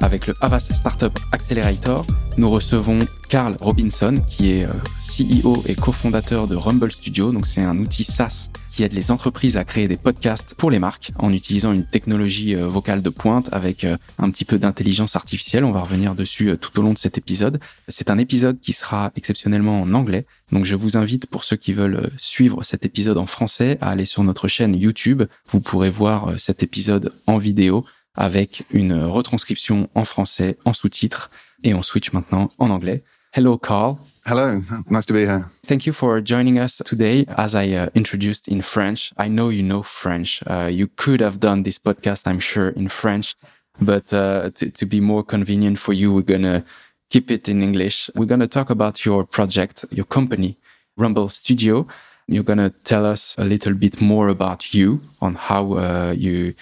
avec 0.00 0.26
le 0.26 0.34
Havas 0.40 0.68
Startup 0.72 1.16
Accelerator, 1.32 2.06
nous 2.38 2.50
recevons 2.50 3.00
Carl 3.28 3.56
Robinson, 3.60 4.22
qui 4.26 4.52
est 4.52 4.64
euh, 4.64 4.70
CEO 5.02 5.62
et 5.66 5.74
cofondateur 5.74 6.46
de 6.46 6.56
Rumble 6.56 6.90
Studio. 6.90 7.32
Donc, 7.32 7.46
c'est 7.46 7.62
un 7.62 7.78
outil 7.78 8.04
SaaS 8.04 8.48
qui 8.70 8.82
aide 8.82 8.92
les 8.92 9.10
entreprises 9.10 9.56
à 9.56 9.64
créer 9.64 9.88
des 9.88 9.96
podcasts 9.96 10.54
pour 10.54 10.70
les 10.70 10.78
marques 10.78 11.12
en 11.18 11.32
utilisant 11.32 11.72
une 11.72 11.84
technologie 11.84 12.54
euh, 12.54 12.66
vocale 12.66 13.02
de 13.02 13.10
pointe 13.10 13.48
avec 13.52 13.84
euh, 13.84 13.96
un 14.18 14.30
petit 14.30 14.44
peu 14.44 14.58
d'intelligence 14.58 15.16
artificielle. 15.16 15.64
On 15.64 15.72
va 15.72 15.82
revenir 15.82 16.14
dessus 16.14 16.56
tout 16.60 16.78
au 16.78 16.82
long 16.82 16.92
de 16.92 16.98
cet 16.98 17.18
épisode. 17.18 17.60
C'est 17.88 18.10
un 18.10 18.18
épisode 18.18 18.58
qui 18.60 18.72
sera 18.72 19.12
exceptionnellement 19.16 19.82
en 19.82 19.92
anglais. 19.92 20.24
Donc, 20.50 20.64
je 20.64 20.76
vous 20.76 20.96
invite 20.96 21.26
pour 21.26 21.44
ceux 21.44 21.56
qui 21.56 21.72
veulent 21.72 22.10
suivre 22.16 22.62
cet 22.62 22.84
épisode 22.84 23.18
en 23.18 23.26
français 23.26 23.76
à 23.80 23.90
aller 23.90 24.06
sur 24.06 24.24
notre 24.24 24.48
chaîne 24.48 24.74
YouTube. 24.74 25.24
Vous 25.50 25.60
pourrez 25.60 25.90
voir 25.90 26.34
cet 26.38 26.62
épisode 26.62 27.12
en 27.26 27.38
vidéo 27.38 27.84
avec 28.16 28.64
une 28.70 28.94
retranscription 29.04 29.88
en 29.94 30.04
français, 30.04 30.58
en 30.64 30.72
sous-titres, 30.72 31.30
et 31.62 31.74
on 31.74 31.82
switch 31.82 32.12
maintenant 32.12 32.50
en 32.58 32.70
anglais. 32.70 33.02
Hello, 33.32 33.56
Carl. 33.58 33.96
Hello, 34.26 34.60
nice 34.90 35.06
to 35.06 35.14
be 35.14 35.24
here. 35.24 35.44
Thank 35.64 35.86
you 35.86 35.92
for 35.92 36.20
joining 36.20 36.58
us 36.58 36.82
today. 36.84 37.24
As 37.36 37.54
I 37.54 37.72
uh, 37.74 37.88
introduced 37.94 38.48
in 38.48 38.60
French, 38.60 39.12
I 39.16 39.28
know 39.28 39.50
you 39.50 39.62
know 39.62 39.84
French. 39.84 40.42
Uh, 40.46 40.68
you 40.68 40.88
could 40.96 41.20
have 41.20 41.38
done 41.38 41.62
this 41.62 41.78
podcast, 41.78 42.26
I'm 42.26 42.40
sure, 42.40 42.70
in 42.70 42.88
French, 42.88 43.36
but 43.80 44.12
uh, 44.12 44.50
to, 44.56 44.70
to 44.70 44.84
be 44.84 45.00
more 45.00 45.22
convenient 45.22 45.78
for 45.78 45.92
you, 45.92 46.12
we're 46.12 46.22
going 46.22 46.42
to 46.42 46.64
keep 47.08 47.30
it 47.30 47.48
in 47.48 47.62
English. 47.62 48.10
We're 48.16 48.26
going 48.26 48.40
to 48.40 48.48
talk 48.48 48.68
about 48.68 49.04
your 49.04 49.24
project, 49.24 49.84
your 49.92 50.06
company, 50.06 50.58
Rumble 50.96 51.28
Studio. 51.28 51.86
You're 52.26 52.42
going 52.42 52.58
to 52.58 52.70
tell 52.82 53.06
us 53.06 53.36
a 53.38 53.44
little 53.44 53.74
bit 53.74 54.00
more 54.00 54.28
about 54.28 54.74
you 54.74 55.00
on 55.20 55.36
how 55.36 55.74
uh, 55.74 56.14
you 56.16 56.54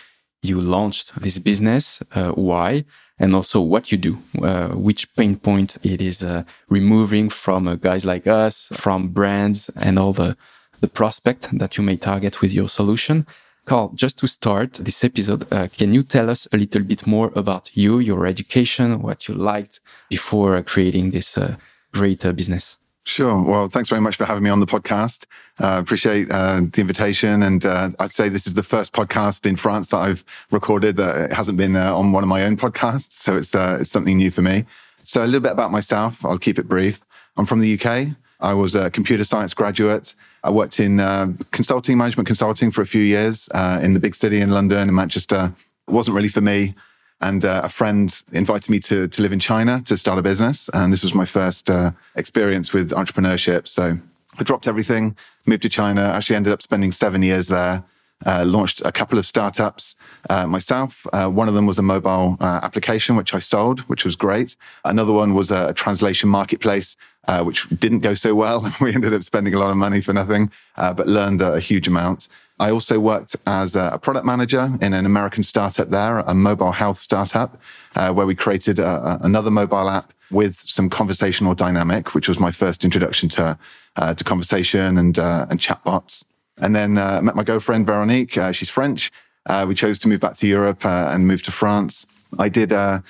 you 0.42 0.60
launched 0.60 1.20
this 1.20 1.38
business, 1.38 2.02
uh, 2.14 2.30
why, 2.30 2.84
and 3.18 3.34
also 3.34 3.60
what 3.60 3.90
you 3.90 3.98
do, 3.98 4.18
uh, 4.42 4.68
which 4.68 5.14
pain 5.16 5.36
point 5.36 5.76
it 5.82 6.00
is 6.00 6.22
uh, 6.22 6.44
removing 6.68 7.28
from 7.28 7.66
uh, 7.66 7.74
guys 7.74 8.04
like 8.04 8.26
us, 8.26 8.68
from 8.74 9.08
brands, 9.08 9.70
and 9.76 9.98
all 9.98 10.12
the 10.12 10.36
the 10.80 10.88
prospect 10.88 11.48
that 11.58 11.76
you 11.76 11.82
may 11.82 11.96
target 11.96 12.40
with 12.40 12.54
your 12.54 12.68
solution. 12.68 13.26
Carl, 13.64 13.90
just 13.94 14.18
to 14.18 14.26
start 14.28 14.74
this 14.74 15.02
episode, 15.04 15.52
uh, 15.52 15.66
can 15.76 15.92
you 15.92 16.02
tell 16.02 16.30
us 16.30 16.46
a 16.52 16.56
little 16.56 16.82
bit 16.82 17.06
more 17.06 17.32
about 17.34 17.76
you, 17.76 17.98
your 17.98 18.26
education, 18.26 19.02
what 19.02 19.28
you 19.28 19.34
liked 19.34 19.80
before 20.08 20.62
creating 20.62 21.10
this 21.10 21.36
uh, 21.36 21.56
great 21.92 22.22
business? 22.36 22.78
Sure. 23.08 23.42
Well, 23.42 23.68
thanks 23.68 23.88
very 23.88 24.02
much 24.02 24.16
for 24.16 24.26
having 24.26 24.42
me 24.42 24.50
on 24.50 24.60
the 24.60 24.66
podcast. 24.66 25.24
Uh, 25.58 25.80
appreciate 25.82 26.30
uh, 26.30 26.60
the 26.60 26.82
invitation. 26.82 27.42
And 27.42 27.64
uh, 27.64 27.88
I'd 27.98 28.12
say 28.12 28.28
this 28.28 28.46
is 28.46 28.52
the 28.52 28.62
first 28.62 28.92
podcast 28.92 29.46
in 29.46 29.56
France 29.56 29.88
that 29.88 29.96
I've 29.96 30.26
recorded 30.50 30.96
that 30.96 31.32
hasn't 31.32 31.56
been 31.56 31.74
uh, 31.74 31.96
on 31.96 32.12
one 32.12 32.22
of 32.22 32.28
my 32.28 32.44
own 32.44 32.58
podcasts. 32.58 33.12
So 33.12 33.38
it's, 33.38 33.54
uh, 33.54 33.78
it's 33.80 33.90
something 33.90 34.18
new 34.18 34.30
for 34.30 34.42
me. 34.42 34.66
So 35.04 35.24
a 35.24 35.26
little 35.26 35.40
bit 35.40 35.52
about 35.52 35.72
myself. 35.72 36.22
I'll 36.22 36.38
keep 36.38 36.58
it 36.58 36.68
brief. 36.68 37.00
I'm 37.38 37.46
from 37.46 37.60
the 37.60 37.80
UK. 37.80 38.08
I 38.40 38.52
was 38.52 38.74
a 38.74 38.90
computer 38.90 39.24
science 39.24 39.54
graduate. 39.54 40.14
I 40.44 40.50
worked 40.50 40.78
in 40.78 41.00
uh, 41.00 41.32
consulting, 41.50 41.96
management 41.96 42.26
consulting 42.26 42.70
for 42.70 42.82
a 42.82 42.86
few 42.86 43.02
years 43.02 43.48
in 43.54 43.94
the 43.94 44.00
big 44.00 44.16
city 44.16 44.42
in 44.42 44.50
London 44.50 44.80
and 44.80 44.94
Manchester. 44.94 45.54
It 45.88 45.92
wasn't 45.92 46.14
really 46.14 46.28
for 46.28 46.42
me. 46.42 46.74
And 47.20 47.44
uh, 47.44 47.62
a 47.64 47.68
friend 47.68 48.22
invited 48.32 48.70
me 48.70 48.78
to, 48.80 49.08
to 49.08 49.22
live 49.22 49.32
in 49.32 49.40
China 49.40 49.82
to 49.86 49.96
start 49.96 50.18
a 50.18 50.22
business. 50.22 50.70
And 50.72 50.92
this 50.92 51.02
was 51.02 51.14
my 51.14 51.24
first 51.24 51.68
uh, 51.68 51.92
experience 52.14 52.72
with 52.72 52.90
entrepreneurship. 52.90 53.66
So 53.66 53.98
I 54.38 54.42
dropped 54.44 54.68
everything, 54.68 55.16
moved 55.46 55.62
to 55.62 55.68
China, 55.68 56.02
actually 56.02 56.36
ended 56.36 56.52
up 56.52 56.62
spending 56.62 56.92
seven 56.92 57.22
years 57.22 57.48
there. 57.48 57.84
Uh, 58.26 58.44
launched 58.44 58.82
a 58.84 58.90
couple 58.90 59.16
of 59.16 59.24
startups 59.24 59.94
uh, 60.28 60.44
myself. 60.44 61.06
Uh, 61.12 61.28
one 61.28 61.46
of 61.46 61.54
them 61.54 61.66
was 61.66 61.78
a 61.78 61.82
mobile 61.82 62.36
uh, 62.40 62.58
application, 62.64 63.14
which 63.14 63.32
I 63.32 63.38
sold, 63.38 63.80
which 63.82 64.04
was 64.04 64.16
great. 64.16 64.56
Another 64.84 65.12
one 65.12 65.34
was 65.34 65.52
a 65.52 65.72
translation 65.74 66.28
marketplace, 66.28 66.96
uh, 67.28 67.44
which 67.44 67.68
didn't 67.68 68.00
go 68.00 68.14
so 68.14 68.34
well. 68.34 68.68
we 68.80 68.92
ended 68.92 69.14
up 69.14 69.22
spending 69.22 69.54
a 69.54 69.58
lot 69.60 69.70
of 69.70 69.76
money 69.76 70.00
for 70.00 70.12
nothing, 70.12 70.50
uh, 70.76 70.92
but 70.92 71.06
learned 71.06 71.40
a 71.42 71.60
huge 71.60 71.86
amount. 71.86 72.26
I 72.60 72.70
also 72.70 72.98
worked 72.98 73.36
as 73.46 73.76
a 73.76 73.98
product 74.02 74.26
manager 74.26 74.70
in 74.80 74.92
an 74.92 75.06
American 75.06 75.44
startup 75.44 75.90
there, 75.90 76.18
a 76.20 76.34
mobile 76.34 76.72
health 76.72 76.98
startup, 76.98 77.60
uh, 77.94 78.12
where 78.12 78.26
we 78.26 78.34
created 78.34 78.78
a, 78.78 79.18
another 79.22 79.50
mobile 79.50 79.88
app 79.88 80.12
with 80.30 80.56
some 80.56 80.90
conversational 80.90 81.54
dynamic, 81.54 82.14
which 82.14 82.28
was 82.28 82.38
my 82.38 82.50
first 82.50 82.84
introduction 82.84 83.28
to 83.30 83.58
uh, 83.96 84.14
to 84.14 84.24
conversation 84.24 84.98
and 84.98 85.18
uh, 85.18 85.46
and 85.50 85.60
chatbots. 85.60 86.24
And 86.58 86.74
then 86.74 86.98
uh, 86.98 87.20
met 87.22 87.36
my 87.36 87.44
girlfriend 87.44 87.86
Veronique. 87.86 88.36
Uh, 88.36 88.52
she's 88.52 88.70
French. 88.70 89.12
Uh, 89.46 89.64
we 89.66 89.74
chose 89.74 89.98
to 90.00 90.08
move 90.08 90.20
back 90.20 90.36
to 90.36 90.46
Europe 90.46 90.84
and 90.84 91.26
move 91.26 91.42
to 91.44 91.52
France. 91.52 92.06
I 92.38 92.48
did 92.48 92.72
a 92.72 93.02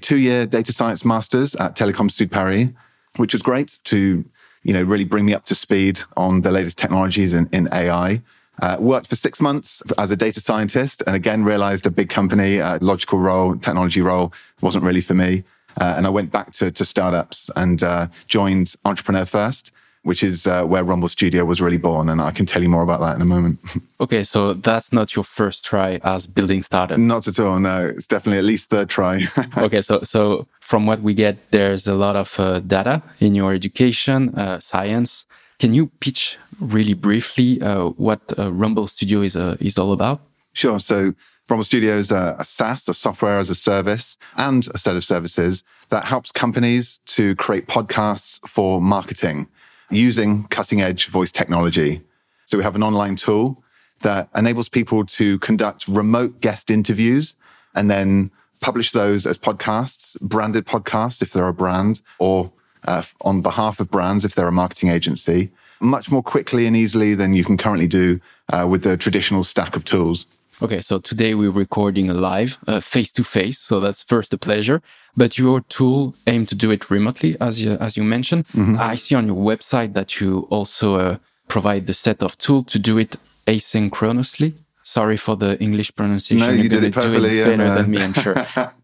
two-year 0.00 0.46
data 0.46 0.72
science 0.72 1.04
masters 1.04 1.54
at 1.54 1.76
Telecom 1.76 2.10
Sud 2.10 2.30
Paris, 2.30 2.68
which 3.16 3.32
was 3.32 3.42
great 3.42 3.78
to 3.84 4.24
you 4.64 4.72
know 4.72 4.82
really 4.82 5.04
bring 5.04 5.24
me 5.24 5.34
up 5.34 5.44
to 5.46 5.54
speed 5.54 6.00
on 6.16 6.42
the 6.42 6.50
latest 6.50 6.78
technologies 6.78 7.32
in, 7.32 7.48
in 7.52 7.68
AI. 7.72 8.20
Uh, 8.60 8.76
worked 8.78 9.06
for 9.06 9.16
six 9.16 9.40
months 9.40 9.82
as 9.96 10.10
a 10.10 10.16
data 10.16 10.40
scientist 10.40 11.02
and 11.06 11.16
again 11.16 11.42
realized 11.42 11.86
a 11.86 11.90
big 11.90 12.10
company, 12.10 12.58
a 12.58 12.78
logical 12.82 13.18
role, 13.18 13.56
technology 13.56 14.02
role 14.02 14.32
wasn't 14.60 14.84
really 14.84 15.00
for 15.00 15.14
me. 15.14 15.42
Uh, 15.80 15.94
and 15.96 16.06
I 16.06 16.10
went 16.10 16.30
back 16.30 16.52
to, 16.52 16.70
to 16.70 16.84
startups 16.84 17.50
and 17.56 17.82
uh, 17.82 18.08
joined 18.26 18.74
Entrepreneur 18.84 19.24
First, 19.24 19.72
which 20.02 20.22
is 20.22 20.46
uh, 20.46 20.64
where 20.64 20.84
Rumble 20.84 21.08
Studio 21.08 21.44
was 21.44 21.60
really 21.60 21.78
born. 21.78 22.08
And 22.08 22.20
I 22.20 22.30
can 22.30 22.44
tell 22.44 22.62
you 22.62 22.68
more 22.68 22.82
about 22.82 23.00
that 23.00 23.16
in 23.16 23.22
a 23.22 23.24
moment. 23.24 23.58
okay, 24.00 24.24
so 24.24 24.54
that's 24.54 24.92
not 24.92 25.14
your 25.14 25.24
first 25.24 25.64
try 25.64 26.00
as 26.04 26.26
building 26.26 26.62
startup. 26.62 26.98
Not 26.98 27.28
at 27.28 27.38
all. 27.38 27.58
No, 27.60 27.86
it's 27.86 28.06
definitely 28.06 28.38
at 28.38 28.44
least 28.44 28.68
third 28.68 28.88
try. 28.88 29.22
okay, 29.56 29.80
so 29.80 30.00
so 30.02 30.46
from 30.60 30.86
what 30.86 31.00
we 31.00 31.14
get, 31.14 31.50
there's 31.50 31.86
a 31.86 31.94
lot 31.94 32.16
of 32.16 32.38
uh, 32.38 32.60
data 32.60 33.02
in 33.20 33.34
your 33.34 33.54
education, 33.54 34.34
uh, 34.34 34.60
science. 34.60 35.24
Can 35.62 35.72
you 35.72 35.92
pitch 36.00 36.38
really 36.58 36.92
briefly 36.92 37.62
uh, 37.62 37.90
what 37.90 38.36
uh, 38.36 38.52
Rumble 38.52 38.88
Studio 38.88 39.20
is 39.20 39.36
uh, 39.36 39.56
is 39.60 39.78
all 39.78 39.92
about? 39.92 40.20
Sure. 40.54 40.80
So 40.80 41.14
Rumble 41.48 41.62
Studio 41.62 41.98
is 41.98 42.10
a, 42.10 42.34
a 42.40 42.44
SaaS, 42.44 42.88
a 42.88 42.94
software 42.94 43.38
as 43.38 43.48
a 43.48 43.54
service, 43.54 44.18
and 44.36 44.66
a 44.74 44.78
set 44.78 44.96
of 44.96 45.04
services 45.04 45.62
that 45.90 46.06
helps 46.06 46.32
companies 46.32 46.98
to 47.14 47.36
create 47.36 47.68
podcasts 47.68 48.40
for 48.48 48.80
marketing 48.80 49.46
using 49.88 50.48
cutting 50.48 50.80
edge 50.82 51.06
voice 51.06 51.30
technology. 51.30 52.02
So 52.46 52.58
we 52.58 52.64
have 52.64 52.74
an 52.74 52.82
online 52.82 53.14
tool 53.14 53.62
that 54.00 54.30
enables 54.34 54.68
people 54.68 55.06
to 55.06 55.38
conduct 55.38 55.86
remote 55.86 56.40
guest 56.40 56.72
interviews 56.72 57.36
and 57.72 57.88
then 57.88 58.32
publish 58.58 58.90
those 58.90 59.28
as 59.28 59.38
podcasts, 59.38 60.20
branded 60.20 60.66
podcasts 60.66 61.22
if 61.22 61.32
they're 61.32 61.46
a 61.46 61.54
brand, 61.54 62.02
or 62.18 62.50
uh, 62.86 63.02
on 63.20 63.42
behalf 63.42 63.80
of 63.80 63.90
brands 63.90 64.24
if 64.24 64.34
they're 64.34 64.48
a 64.48 64.52
marketing 64.52 64.90
agency, 64.90 65.50
much 65.80 66.10
more 66.10 66.22
quickly 66.22 66.66
and 66.66 66.76
easily 66.76 67.14
than 67.14 67.32
you 67.32 67.44
can 67.44 67.56
currently 67.56 67.88
do 67.88 68.20
uh, 68.52 68.66
with 68.68 68.82
the 68.82 68.96
traditional 68.96 69.44
stack 69.44 69.76
of 69.76 69.84
tools. 69.84 70.26
Okay, 70.60 70.80
so 70.80 71.00
today 71.00 71.34
we're 71.34 71.50
recording 71.50 72.06
live, 72.06 72.58
face 72.80 73.10
to 73.12 73.24
face. 73.24 73.58
So 73.58 73.80
that's 73.80 74.04
first 74.04 74.32
a 74.32 74.38
pleasure. 74.38 74.80
But 75.16 75.36
your 75.36 75.62
tool 75.62 76.14
aim 76.26 76.46
to 76.46 76.54
do 76.54 76.70
it 76.70 76.88
remotely, 76.88 77.36
as 77.40 77.62
you, 77.62 77.72
as 77.72 77.96
you 77.96 78.04
mentioned. 78.04 78.44
Mm 78.54 78.64
-hmm. 78.64 78.92
I 78.92 78.96
see 78.96 79.16
on 79.18 79.26
your 79.26 79.42
website 79.42 79.92
that 79.92 80.10
you 80.12 80.46
also 80.50 80.98
uh, 80.98 81.16
provide 81.46 81.84
the 81.86 81.92
set 81.92 82.22
of 82.22 82.36
tool 82.36 82.64
to 82.64 82.78
do 82.78 82.98
it 82.98 83.18
asynchronously. 83.44 84.52
Sorry 84.82 85.16
for 85.16 85.36
the 85.36 85.56
English 85.58 85.92
pronunciation. 85.94 86.48
No, 86.48 86.62
you 86.62 86.68
did 86.68 86.84
it 86.84 86.92
perfectly. 86.94 87.42
Better 87.44 87.74
than 87.74 87.90
me, 87.90 87.98
I'm 87.98 88.12
sure. 88.22 88.46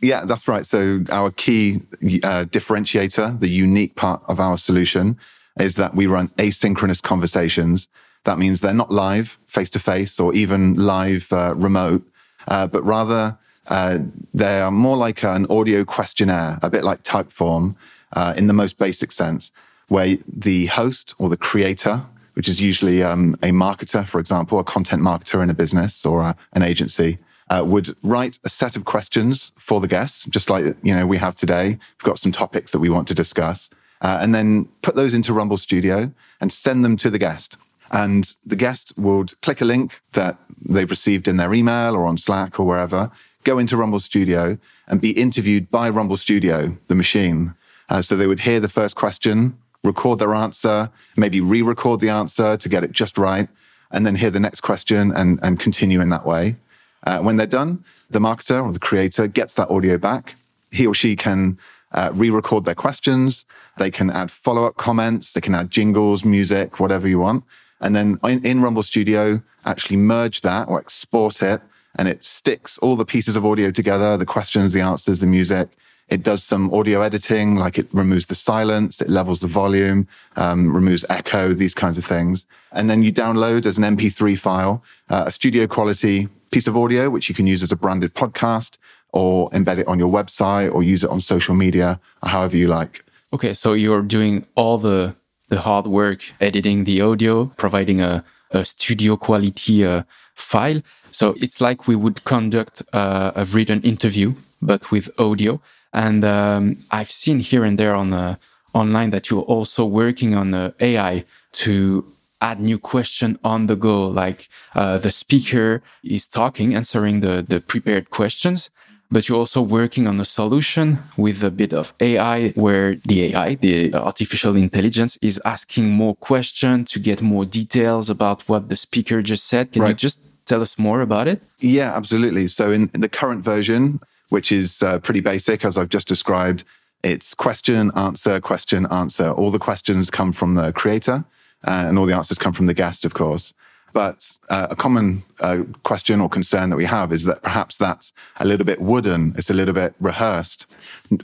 Yeah, 0.00 0.24
that's 0.24 0.48
right. 0.48 0.64
So 0.64 1.04
our 1.10 1.30
key 1.30 1.82
uh, 2.22 2.44
differentiator, 2.44 3.40
the 3.40 3.48
unique 3.48 3.96
part 3.96 4.22
of 4.26 4.40
our 4.40 4.56
solution 4.58 5.18
is 5.58 5.74
that 5.74 5.94
we 5.94 6.06
run 6.06 6.28
asynchronous 6.38 7.02
conversations. 7.02 7.88
That 8.24 8.38
means 8.38 8.60
they're 8.60 8.72
not 8.72 8.90
live 8.90 9.38
face 9.46 9.70
to 9.70 9.78
face 9.78 10.18
or 10.20 10.34
even 10.34 10.74
live 10.74 11.32
uh, 11.32 11.54
remote, 11.56 12.02
uh, 12.46 12.66
but 12.66 12.84
rather 12.84 13.38
uh, 13.68 13.98
they 14.32 14.60
are 14.60 14.70
more 14.70 14.96
like 14.96 15.22
an 15.22 15.46
audio 15.50 15.84
questionnaire, 15.84 16.58
a 16.62 16.70
bit 16.70 16.84
like 16.84 17.02
Typeform 17.02 17.76
uh, 18.12 18.34
in 18.36 18.46
the 18.46 18.52
most 18.52 18.78
basic 18.78 19.12
sense, 19.12 19.52
where 19.88 20.16
the 20.26 20.66
host 20.66 21.14
or 21.18 21.28
the 21.28 21.36
creator, 21.36 22.02
which 22.34 22.48
is 22.48 22.60
usually 22.60 23.02
um, 23.02 23.34
a 23.42 23.48
marketer, 23.48 24.06
for 24.06 24.20
example, 24.20 24.58
a 24.58 24.64
content 24.64 25.02
marketer 25.02 25.42
in 25.42 25.50
a 25.50 25.54
business 25.54 26.06
or 26.06 26.22
a, 26.22 26.36
an 26.52 26.62
agency, 26.62 27.18
uh, 27.50 27.62
would 27.66 27.96
write 28.02 28.38
a 28.44 28.48
set 28.48 28.76
of 28.76 28.84
questions 28.84 29.52
for 29.56 29.80
the 29.80 29.88
guest, 29.88 30.30
just 30.30 30.50
like 30.50 30.76
you 30.82 30.94
know 30.94 31.06
we 31.06 31.18
have 31.18 31.36
today. 31.36 31.68
We've 31.68 32.04
got 32.04 32.18
some 32.18 32.32
topics 32.32 32.72
that 32.72 32.80
we 32.80 32.90
want 32.90 33.08
to 33.08 33.14
discuss, 33.14 33.70
uh, 34.00 34.18
and 34.20 34.34
then 34.34 34.66
put 34.82 34.94
those 34.94 35.14
into 35.14 35.32
Rumble 35.32 35.58
Studio 35.58 36.12
and 36.40 36.52
send 36.52 36.84
them 36.84 36.96
to 36.98 37.10
the 37.10 37.18
guest. 37.18 37.56
And 37.90 38.34
the 38.44 38.56
guest 38.56 38.92
would 38.96 39.40
click 39.40 39.60
a 39.60 39.64
link 39.64 40.00
that 40.12 40.36
they've 40.60 40.90
received 40.90 41.26
in 41.26 41.38
their 41.38 41.54
email 41.54 41.96
or 41.96 42.06
on 42.06 42.18
Slack 42.18 42.60
or 42.60 42.66
wherever, 42.66 43.10
go 43.44 43.58
into 43.58 43.76
Rumble 43.76 44.00
Studio 44.00 44.58
and 44.86 45.00
be 45.00 45.10
interviewed 45.10 45.70
by 45.70 45.88
Rumble 45.88 46.18
Studio, 46.18 46.76
the 46.88 46.94
machine. 46.94 47.54
Uh, 47.88 48.02
so 48.02 48.14
they 48.14 48.26
would 48.26 48.40
hear 48.40 48.60
the 48.60 48.68
first 48.68 48.94
question, 48.94 49.56
record 49.82 50.18
their 50.18 50.34
answer, 50.34 50.90
maybe 51.16 51.40
re-record 51.40 52.00
the 52.00 52.10
answer 52.10 52.58
to 52.58 52.68
get 52.68 52.84
it 52.84 52.92
just 52.92 53.16
right, 53.16 53.48
and 53.90 54.04
then 54.04 54.16
hear 54.16 54.30
the 54.30 54.40
next 54.40 54.60
question 54.60 55.10
and, 55.12 55.40
and 55.42 55.58
continue 55.58 56.00
in 56.00 56.10
that 56.10 56.26
way. 56.26 56.56
Uh, 57.04 57.20
when 57.20 57.36
they're 57.36 57.46
done, 57.46 57.84
the 58.10 58.18
marketer 58.18 58.64
or 58.64 58.72
the 58.72 58.78
creator 58.78 59.26
gets 59.26 59.54
that 59.54 59.70
audio 59.70 59.98
back. 59.98 60.34
He 60.70 60.86
or 60.86 60.94
she 60.94 61.16
can 61.16 61.58
uh, 61.92 62.10
re-record 62.14 62.64
their 62.64 62.74
questions. 62.74 63.44
They 63.78 63.90
can 63.90 64.10
add 64.10 64.30
follow-up 64.30 64.76
comments. 64.76 65.32
They 65.32 65.40
can 65.40 65.54
add 65.54 65.70
jingles, 65.70 66.24
music, 66.24 66.80
whatever 66.80 67.08
you 67.08 67.18
want. 67.18 67.44
And 67.80 67.94
then 67.94 68.18
in, 68.24 68.44
in 68.44 68.60
Rumble 68.60 68.82
Studio, 68.82 69.40
actually 69.64 69.96
merge 69.96 70.40
that 70.42 70.68
or 70.68 70.80
export 70.80 71.42
it 71.42 71.62
and 71.98 72.08
it 72.08 72.24
sticks 72.24 72.78
all 72.78 72.96
the 72.96 73.04
pieces 73.04 73.36
of 73.36 73.44
audio 73.44 73.70
together, 73.70 74.16
the 74.16 74.24
questions, 74.24 74.72
the 74.72 74.80
answers, 74.80 75.20
the 75.20 75.26
music. 75.26 75.68
It 76.08 76.22
does 76.22 76.42
some 76.42 76.72
audio 76.72 77.02
editing, 77.02 77.56
like 77.56 77.78
it 77.78 77.88
removes 77.92 78.26
the 78.26 78.34
silence, 78.34 79.00
it 79.00 79.10
levels 79.10 79.40
the 79.40 79.46
volume, 79.46 80.08
um, 80.36 80.74
removes 80.74 81.04
echo, 81.10 81.52
these 81.52 81.74
kinds 81.74 81.98
of 81.98 82.04
things. 82.04 82.46
And 82.72 82.88
then 82.88 83.02
you 83.02 83.12
download 83.12 83.66
as 83.66 83.76
an 83.78 83.84
MP3 83.84 84.38
file, 84.38 84.82
uh, 85.10 85.24
a 85.26 85.30
studio 85.30 85.66
quality 85.66 86.28
piece 86.50 86.66
of 86.66 86.76
audio, 86.76 87.10
which 87.10 87.28
you 87.28 87.34
can 87.34 87.46
use 87.46 87.62
as 87.62 87.72
a 87.72 87.76
branded 87.76 88.14
podcast 88.14 88.78
or 89.12 89.50
embed 89.50 89.78
it 89.78 89.88
on 89.88 89.98
your 89.98 90.10
website 90.10 90.72
or 90.72 90.82
use 90.82 91.04
it 91.04 91.10
on 91.10 91.20
social 91.20 91.54
media, 91.54 92.00
however 92.22 92.56
you 92.56 92.68
like. 92.68 93.04
Okay, 93.32 93.52
so 93.52 93.74
you're 93.74 94.02
doing 94.02 94.46
all 94.54 94.78
the 94.78 95.14
the 95.48 95.60
hard 95.60 95.86
work, 95.86 96.20
editing 96.40 96.84
the 96.84 97.00
audio, 97.00 97.46
providing 97.56 98.00
a, 98.02 98.22
a 98.50 98.64
studio 98.64 99.16
quality 99.16 99.84
uh, 99.84 100.02
file. 100.34 100.82
So 101.10 101.34
it's 101.40 101.60
like 101.60 101.88
we 101.88 101.96
would 101.96 102.24
conduct 102.24 102.82
uh, 102.92 103.32
a 103.34 103.44
written 103.46 103.80
interview, 103.82 104.34
but 104.60 104.90
with 104.90 105.08
audio. 105.18 105.60
And 105.92 106.24
um, 106.24 106.76
I've 106.90 107.10
seen 107.10 107.40
here 107.40 107.64
and 107.64 107.78
there 107.78 107.94
on 107.94 108.12
uh, 108.12 108.36
online 108.74 109.10
that 109.10 109.30
you're 109.30 109.42
also 109.42 109.84
working 109.84 110.34
on 110.34 110.54
uh, 110.54 110.72
AI 110.80 111.24
to 111.52 112.04
add 112.40 112.60
new 112.60 112.78
question 112.78 113.38
on 113.42 113.66
the 113.66 113.76
go. 113.76 114.06
Like 114.06 114.48
uh, 114.74 114.98
the 114.98 115.10
speaker 115.10 115.82
is 116.04 116.26
talking, 116.26 116.74
answering 116.74 117.20
the 117.20 117.44
the 117.46 117.60
prepared 117.60 118.10
questions, 118.10 118.70
but 119.10 119.28
you're 119.28 119.38
also 119.38 119.62
working 119.62 120.06
on 120.06 120.20
a 120.20 120.24
solution 120.24 120.98
with 121.16 121.42
a 121.42 121.50
bit 121.50 121.72
of 121.72 121.94
AI 122.00 122.50
where 122.50 122.96
the 122.96 123.34
AI, 123.34 123.54
the 123.54 123.94
artificial 123.94 124.56
intelligence 124.56 125.18
is 125.22 125.40
asking 125.44 125.90
more 125.90 126.14
questions 126.14 126.90
to 126.92 126.98
get 126.98 127.22
more 127.22 127.44
details 127.44 128.10
about 128.10 128.48
what 128.48 128.68
the 128.68 128.76
speaker 128.76 129.22
just 129.22 129.46
said. 129.46 129.72
Can 129.72 129.82
right. 129.82 129.88
you 129.88 129.94
just 129.94 130.20
tell 130.44 130.60
us 130.62 130.78
more 130.78 131.00
about 131.00 131.26
it? 131.26 131.42
Yeah, 131.60 131.94
absolutely. 131.96 132.48
So 132.48 132.70
in, 132.70 132.90
in 132.94 133.00
the 133.00 133.08
current 133.08 133.42
version, 133.42 134.00
which 134.28 134.52
is 134.52 134.82
uh, 134.82 134.98
pretty 134.98 135.20
basic, 135.20 135.64
as 135.64 135.76
I've 135.76 135.88
just 135.88 136.08
described, 136.08 136.64
it's 137.02 137.34
question, 137.34 137.92
answer, 137.94 138.40
question, 138.40 138.86
answer. 138.90 139.30
All 139.30 139.50
the 139.50 139.58
questions 139.58 140.10
come 140.10 140.32
from 140.32 140.54
the 140.54 140.72
creator 140.72 141.24
uh, 141.66 141.84
and 141.86 141.98
all 141.98 142.06
the 142.06 142.14
answers 142.14 142.38
come 142.38 142.52
from 142.52 142.66
the 142.66 142.74
guest, 142.74 143.04
of 143.04 143.14
course. 143.14 143.54
But 143.92 144.36
uh, 144.48 144.68
a 144.70 144.76
common 144.76 145.22
uh, 145.40 145.62
question 145.82 146.20
or 146.20 146.28
concern 146.28 146.70
that 146.70 146.76
we 146.76 146.84
have 146.84 147.12
is 147.12 147.24
that 147.24 147.42
perhaps 147.42 147.76
that's 147.76 148.12
a 148.38 148.44
little 148.44 148.66
bit 148.66 148.80
wooden. 148.80 149.32
It's 149.36 149.50
a 149.50 149.54
little 149.54 149.74
bit 149.74 149.94
rehearsed. 149.98 150.66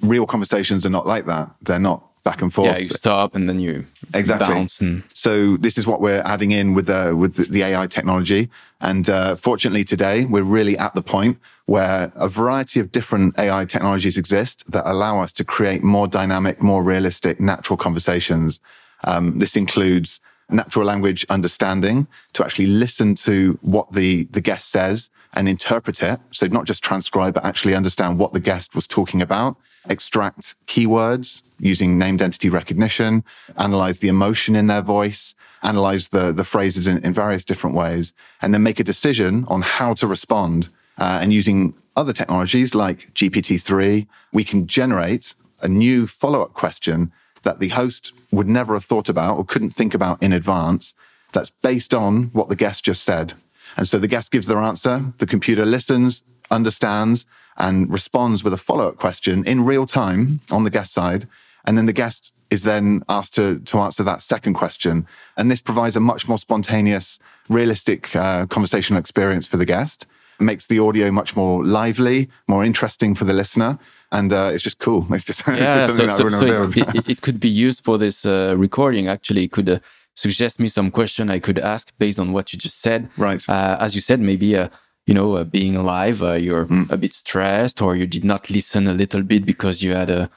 Real 0.01 0.27
conversations 0.27 0.87
are 0.87 0.91
not 0.91 1.06
like 1.06 1.27
that. 1.27 1.51
They're 1.61 1.79
not 1.79 2.09
back 2.25 2.41
and 2.41 2.53
forth. 2.53 2.71
Yeah, 2.71 2.79
you 2.79 2.89
stop 2.89 3.35
and 3.35 3.49
then 3.49 3.61
you 3.61 3.85
exactly. 4.15 4.53
bounce. 4.53 4.81
And... 4.81 5.03
So 5.12 5.59
this 5.59 5.77
is 5.77 5.87
what 5.87 6.01
we're 6.01 6.23
adding 6.23 6.53
in 6.53 6.75
with 6.75 6.87
the 6.87 7.15
with 7.15 7.51
the, 7.51 7.62
AI 7.62 7.87
technology. 7.87 8.49
And 8.81 9.09
uh, 9.09 9.37
fortunately, 9.37 9.85
today 9.85 10.25
we're 10.25 10.43
really 10.43 10.77
at 10.79 10.95
the 10.95 11.03
point 11.03 11.39
where 11.67 12.13
a 12.15 12.29
variety 12.29 12.79
of 12.81 12.93
different 12.93 13.39
AI 13.39 13.65
technologies 13.65 14.19
exist 14.19 14.71
that 14.71 14.89
allow 14.89 15.21
us 15.21 15.33
to 15.33 15.45
create 15.45 15.83
more 15.83 16.07
dynamic, 16.07 16.63
more 16.63 16.83
realistic, 16.83 17.41
natural 17.41 17.77
conversations. 17.77 18.61
Um, 19.05 19.39
this 19.39 19.57
includes 19.57 20.21
natural 20.51 20.85
language 20.85 21.25
understanding 21.31 22.07
to 22.35 22.45
actually 22.45 22.67
listen 22.67 23.15
to 23.15 23.59
what 23.63 23.93
the, 23.93 24.25
the 24.25 24.41
guest 24.41 24.71
says 24.71 25.11
and 25.33 25.49
interpret 25.49 26.03
it. 26.03 26.21
So 26.33 26.47
not 26.47 26.65
just 26.65 26.85
transcribe, 26.85 27.35
but 27.35 27.45
actually 27.45 27.75
understand 27.75 28.19
what 28.19 28.33
the 28.33 28.41
guest 28.41 28.75
was 28.75 28.87
talking 28.87 29.23
about, 29.23 29.57
extract 29.89 30.55
keywords 30.67 31.43
using 31.59 31.99
named 31.99 32.23
entity 32.23 32.49
recognition, 32.49 33.25
analyze 33.57 33.99
the 33.99 34.09
emotion 34.09 34.55
in 34.55 34.67
their 34.67 34.83
voice, 34.83 35.35
analyze 35.63 36.09
the, 36.09 36.31
the 36.33 36.45
phrases 36.45 36.87
in, 36.87 37.05
in 37.05 37.13
various 37.13 37.45
different 37.45 37.75
ways, 37.75 38.13
and 38.43 38.53
then 38.53 38.63
make 38.63 38.79
a 38.79 38.85
decision 38.85 39.45
on 39.49 39.63
how 39.63 39.95
to 39.95 40.07
respond. 40.07 40.69
Uh, 40.99 41.19
and 41.20 41.32
using 41.32 41.75
other 41.96 42.12
technologies 42.12 42.75
like 42.75 43.12
GPT-3, 43.14 44.06
we 44.32 44.44
can 44.44 44.67
generate 44.67 45.35
a 45.61 45.69
new 45.69 46.06
follow-up 46.06 46.52
question 46.52 47.12
that 47.43 47.58
the 47.58 47.69
host 47.69 48.12
would 48.31 48.49
never 48.49 48.75
have 48.75 48.85
thought 48.85 49.08
about 49.08 49.37
or 49.37 49.44
couldn't 49.44 49.70
think 49.70 49.94
about 49.94 50.23
in 50.23 50.32
advance 50.32 50.94
that's 51.32 51.50
based 51.50 51.94
on 51.94 52.25
what 52.32 52.49
the 52.49 52.56
guest 52.56 52.85
just 52.85 53.02
said. 53.02 53.35
And 53.76 53.88
so 53.88 53.99
the 53.99 54.08
guest 54.08 54.31
gives 54.31 54.46
their 54.46 54.58
answer, 54.58 55.12
the 55.19 55.26
computer 55.26 55.64
listens, 55.64 56.23
understands, 56.50 57.26
and 57.56 57.91
responds 57.93 58.43
with 58.43 58.52
a 58.52 58.58
follow 58.58 58.88
up 58.88 58.96
question 58.96 59.44
in 59.44 59.64
real 59.64 59.87
time 59.87 60.41
on 60.50 60.64
the 60.64 60.70
guest 60.70 60.93
side. 60.93 61.29
And 61.64 61.79
then 61.79 61.87
the 61.87 61.93
guest 61.93 62.32
is 62.50 62.62
then 62.62 63.02
asked 63.08 63.35
to, 63.35 63.58
to 63.61 63.79
answer 63.79 64.02
that 64.02 64.23
second 64.23 64.55
question. 64.55 65.06
And 65.37 65.50
this 65.50 65.61
provides 65.61 65.96
a 65.96 66.00
much 66.00 66.29
more 66.29 66.38
spontaneous, 66.38 67.19
realistic 67.49 68.14
uh, 68.14 68.46
conversational 68.46 69.00
experience 69.00 69.46
for 69.46 69.56
the 69.56 69.64
guest. 69.64 70.06
It 70.41 70.45
makes 70.45 70.67
the 70.67 70.79
audio 70.79 71.11
much 71.11 71.37
more 71.37 71.65
lively, 71.65 72.29
more 72.49 72.65
interesting 72.65 73.15
for 73.15 73.25
the 73.25 73.33
listener 73.33 73.79
and 74.15 74.33
uh, 74.33 74.51
it's 74.53 74.63
just 74.63 74.79
cool. 74.79 75.07
It's 75.11 75.25
just, 75.25 75.47
yeah, 75.47 75.87
it's 75.87 75.97
just 75.99 76.17
so, 76.17 76.31
so, 76.31 76.41
so 76.41 76.71
it, 76.77 77.09
it, 77.09 77.21
could 77.21 77.41
be 77.41 77.49
used 77.49 77.85
for 77.85 77.99
this 77.99 78.25
uh, 78.25 78.55
recording. 78.57 79.09
Actually, 79.09 79.45
it 79.45 79.53
could 79.53 79.69
uh, 79.69 79.81
suggest 80.15 80.61
me 80.61 80.69
some 80.69 80.91
question 80.93 81.29
I 81.29 81.41
could 81.41 81.59
ask 81.59 81.93
based 81.99 82.21
on 82.21 82.33
what 82.33 82.53
you 82.53 82.59
just 82.59 82.81
said. 82.81 83.11
Right. 83.17 83.47
Uh, 83.49 83.77
as 83.81 83.95
you 83.97 84.01
said, 84.01 84.21
maybe 84.21 84.57
uh, 84.57 84.69
you 85.07 85.15
know, 85.15 85.35
uh, 85.35 85.45
being 85.45 85.77
alive, 85.77 86.21
you're 86.21 86.67
mm. 86.67 86.91
a 86.91 86.97
bit 86.97 87.13
stressed, 87.13 87.83
or 87.83 87.97
you 87.97 88.07
did 88.07 88.25
not 88.25 88.49
listen 88.49 88.87
a 88.87 88.95
little 88.95 89.23
bit 89.23 89.45
because 89.45 89.83
you 89.83 89.93
had 89.93 90.09
a 90.09 90.31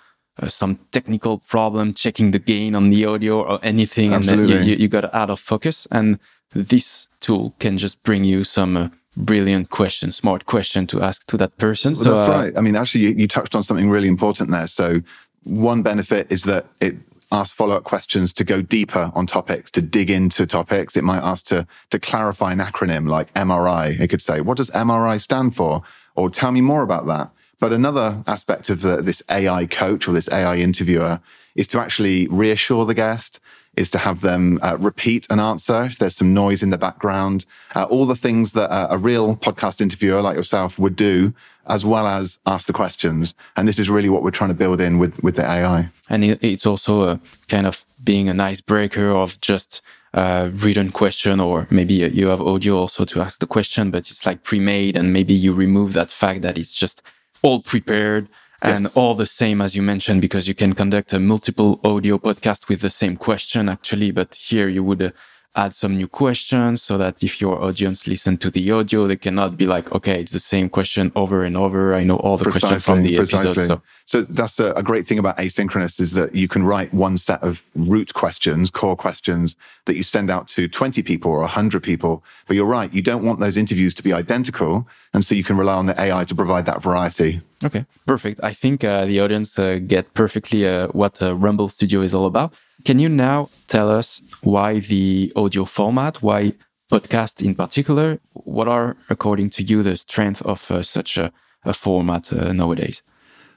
some 0.50 0.78
technical 0.92 1.40
problem 1.40 1.96
checking 1.96 2.30
the 2.30 2.38
gain 2.38 2.76
on 2.76 2.92
the 2.92 3.06
audio 3.06 3.42
or 3.42 3.60
anything, 3.64 4.14
Absolutely. 4.14 4.44
and 4.44 4.62
then 4.62 4.68
you, 4.68 4.74
you, 4.74 4.82
you 4.82 4.88
got 4.88 5.14
out 5.14 5.32
of 5.32 5.40
focus. 5.40 5.88
And 5.90 6.20
this 6.54 7.08
tool 7.22 7.56
can 7.58 7.80
just 7.80 8.04
bring 8.04 8.24
you 8.24 8.44
some 8.44 8.92
brilliant 9.18 9.70
question, 9.70 10.12
smart 10.12 10.46
question 10.46 10.88
to 10.88 11.02
ask 11.02 11.26
to 11.28 11.38
that 11.38 11.58
person. 11.58 11.94
Well, 11.94 12.04
so 12.04 12.10
that's 12.12 12.30
uh, 12.30 12.32
right. 12.32 12.58
I 12.58 12.62
mean, 12.62 12.76
actually, 12.76 13.02
you, 13.02 13.10
you 13.10 13.28
touched 13.28 13.56
on 13.56 13.64
something 13.64 13.90
really 13.90 14.08
important 14.08 14.52
there. 14.52 14.68
So 14.68 15.02
one 15.44 15.82
benefit 15.82 16.28
is 16.32 16.44
that 16.44 16.68
it 16.80 16.96
asks 17.32 17.54
follow-up 17.54 17.84
questions 17.84 18.32
to 18.34 18.44
go 18.44 18.62
deeper 18.62 19.12
on 19.14 19.28
topics, 19.28 19.70
to 19.72 19.82
dig 19.82 20.10
into 20.10 20.46
topics. 20.46 20.96
It 20.96 21.04
might 21.04 21.24
ask 21.24 21.46
to, 21.48 21.68
to 21.90 22.00
clarify 22.00 22.54
an 22.54 22.60
acronym 22.60 23.10
like 23.10 23.34
MRI. 23.34 24.00
It 24.00 24.08
could 24.08 24.22
say, 24.22 24.40
what 24.42 24.58
does 24.58 24.70
MRI 24.72 25.20
stand 25.20 25.56
for? 25.56 25.82
Or 26.16 26.30
tell 26.30 26.52
me 26.52 26.62
more 26.62 26.84
about 26.84 27.06
that. 27.08 27.32
But 27.60 27.74
another 27.74 28.24
aspect 28.28 28.70
of 28.70 28.82
the, 28.82 29.02
this 29.02 29.24
AI 29.30 29.66
coach 29.66 30.08
or 30.08 30.12
this 30.12 30.30
AI 30.32 30.58
interviewer 30.58 31.20
is 31.56 31.68
to 31.70 31.80
actually 31.80 32.28
reassure 32.28 32.86
the 32.86 32.94
guest, 32.94 33.40
is 33.78 33.90
to 33.92 33.98
have 34.00 34.22
them 34.22 34.60
uh, 34.62 34.76
repeat 34.80 35.28
an 35.30 35.40
answer 35.40 35.84
if 35.84 35.98
there's 35.98 36.16
some 36.16 36.34
noise 36.34 36.64
in 36.64 36.72
the 36.72 36.78
background, 36.78 37.46
uh, 37.76 37.84
all 37.84 38.06
the 38.06 38.16
things 38.16 38.52
that 38.54 38.70
a, 38.70 38.96
a 38.96 38.98
real 38.98 39.36
podcast 39.36 39.80
interviewer 39.80 40.22
like 40.22 40.36
yourself 40.36 40.78
would 40.80 40.96
do, 40.96 41.34
as 41.68 41.86
well 41.86 42.08
as 42.08 42.40
ask 42.46 42.68
the 42.68 42.74
questions. 42.74 43.36
And 43.56 43.68
this 43.68 43.80
is 43.80 43.90
really 43.90 44.10
what 44.10 44.24
we're 44.24 44.32
trying 44.32 44.50
to 44.50 44.56
build 44.56 44.82
in 44.82 44.98
with, 44.98 45.24
with 45.24 45.36
the 45.36 45.46
AI. 45.46 45.90
And 46.10 46.24
it's 46.24 46.66
also 46.66 47.04
a 47.04 47.20
kind 47.48 47.68
of 47.68 47.86
being 48.04 48.30
an 48.30 48.40
icebreaker 48.40 49.12
of 49.12 49.40
just 49.42 49.82
a 50.14 50.50
written 50.50 50.92
question, 50.92 51.40
or 51.40 51.68
maybe 51.70 51.94
you 51.94 52.28
have 52.28 52.42
audio 52.42 52.78
also 52.78 53.06
to 53.06 53.22
ask 53.22 53.40
the 53.40 53.48
question, 53.48 53.92
but 53.92 54.10
it's 54.10 54.26
like 54.26 54.44
pre-made 54.44 54.96
and 54.96 55.14
maybe 55.14 55.34
you 55.34 55.54
remove 55.54 55.94
that 55.94 56.10
fact 56.10 56.42
that 56.42 56.58
it's 56.58 56.76
just 56.76 57.04
all 57.44 57.62
prepared 57.62 58.28
and 58.62 58.84
yes. 58.84 58.98
all 58.98 59.14
the 59.14 59.26
same 59.26 59.62
as 59.62 59.76
you 59.76 59.82
mentioned 59.82 60.22
because 60.22 60.48
you 60.48 60.56
can 60.56 60.74
conduct 60.74 61.14
a 61.14 61.20
multiple 61.20 61.80
audio 61.84 62.18
podcast 62.18 62.68
with 62.68 62.82
the 62.82 62.90
same 62.90 63.16
question 63.16 63.70
actually 63.70 64.12
but 64.12 64.36
here 64.36 64.68
you 64.68 64.84
would 64.84 65.02
uh, 65.02 65.12
add 65.58 65.74
some 65.74 65.98
new 65.98 66.08
questions 66.08 66.84
so 66.84 66.98
that 66.98 67.24
if 67.24 67.42
your 67.42 67.62
audience 67.62 68.08
listen 68.08 68.38
to 68.38 68.52
the 68.52 68.72
audio, 68.72 69.08
they 69.08 69.16
cannot 69.16 69.58
be 69.58 69.66
like, 69.66 69.92
okay, 69.92 70.22
it's 70.22 70.32
the 70.32 70.40
same 70.40 70.70
question 70.70 71.12
over 71.16 71.44
and 71.44 71.58
over. 71.58 71.96
I 71.96 72.04
know 72.04 72.18
all 72.18 72.38
the 72.38 72.44
precisely, 72.44 72.70
questions 72.70 72.86
from 72.86 73.04
the 73.04 73.18
precisely. 73.18 73.50
episode. 73.50 73.68
So. 73.68 73.82
so 74.06 74.22
that's 74.22 74.60
a, 74.60 74.72
a, 74.74 74.84
great 74.84 75.08
thing 75.08 75.18
about 75.18 75.38
asynchronous 75.38 76.00
is 76.00 76.12
that 76.12 76.36
you 76.36 76.48
can 76.48 76.64
write 76.64 76.94
one 76.94 77.18
set 77.18 77.42
of 77.42 77.64
root 77.76 78.14
questions, 78.14 78.70
core 78.70 78.96
questions 78.96 79.56
that 79.86 79.96
you 79.96 80.04
send 80.04 80.30
out 80.30 80.48
to 80.50 80.68
20 80.68 81.02
people 81.02 81.32
or 81.32 81.40
100 81.40 81.82
people. 81.82 82.24
But 82.46 82.56
you're 82.56 82.66
right. 82.66 82.94
You 82.94 83.02
don't 83.02 83.26
want 83.26 83.40
those 83.40 83.58
interviews 83.58 83.96
to 83.96 84.04
be 84.04 84.14
identical. 84.14 84.88
And 85.14 85.26
so 85.26 85.34
you 85.34 85.44
can 85.44 85.58
rely 85.58 85.74
on 85.74 85.88
the 85.88 86.00
AI 86.00 86.24
to 86.26 86.36
provide 86.36 86.68
that 86.68 86.84
variety. 86.84 87.42
Okay, 87.64 87.86
perfect. 88.06 88.40
I 88.44 88.54
think 88.54 88.84
uh, 88.84 89.06
the 89.06 89.20
audience 89.20 89.58
uh, 89.58 89.80
get 89.86 90.14
perfectly 90.14 90.68
uh, 90.68 90.88
what 90.90 91.20
uh, 91.22 91.36
Rumble 91.36 91.70
Studio 91.70 92.02
is 92.02 92.14
all 92.14 92.28
about. 92.28 92.54
Can 92.86 93.00
you 93.00 93.10
now 93.10 93.50
tell 93.68 93.90
us 93.90 94.22
why 94.42 94.80
the 94.80 95.34
audio 95.36 95.66
format, 95.66 96.22
why 96.22 96.54
podcast 96.92 97.46
in 97.46 97.56
particular? 97.56 98.20
What 98.34 98.68
are, 98.68 98.96
according 99.10 99.50
to 99.52 99.64
you, 99.64 99.84
the 99.84 99.98
strength 99.98 100.42
of 100.44 100.70
uh, 100.72 100.84
such 100.84 101.18
a, 101.18 101.32
a 101.66 101.74
format 101.74 102.32
uh, 102.32 102.54
nowadays? 102.54 103.04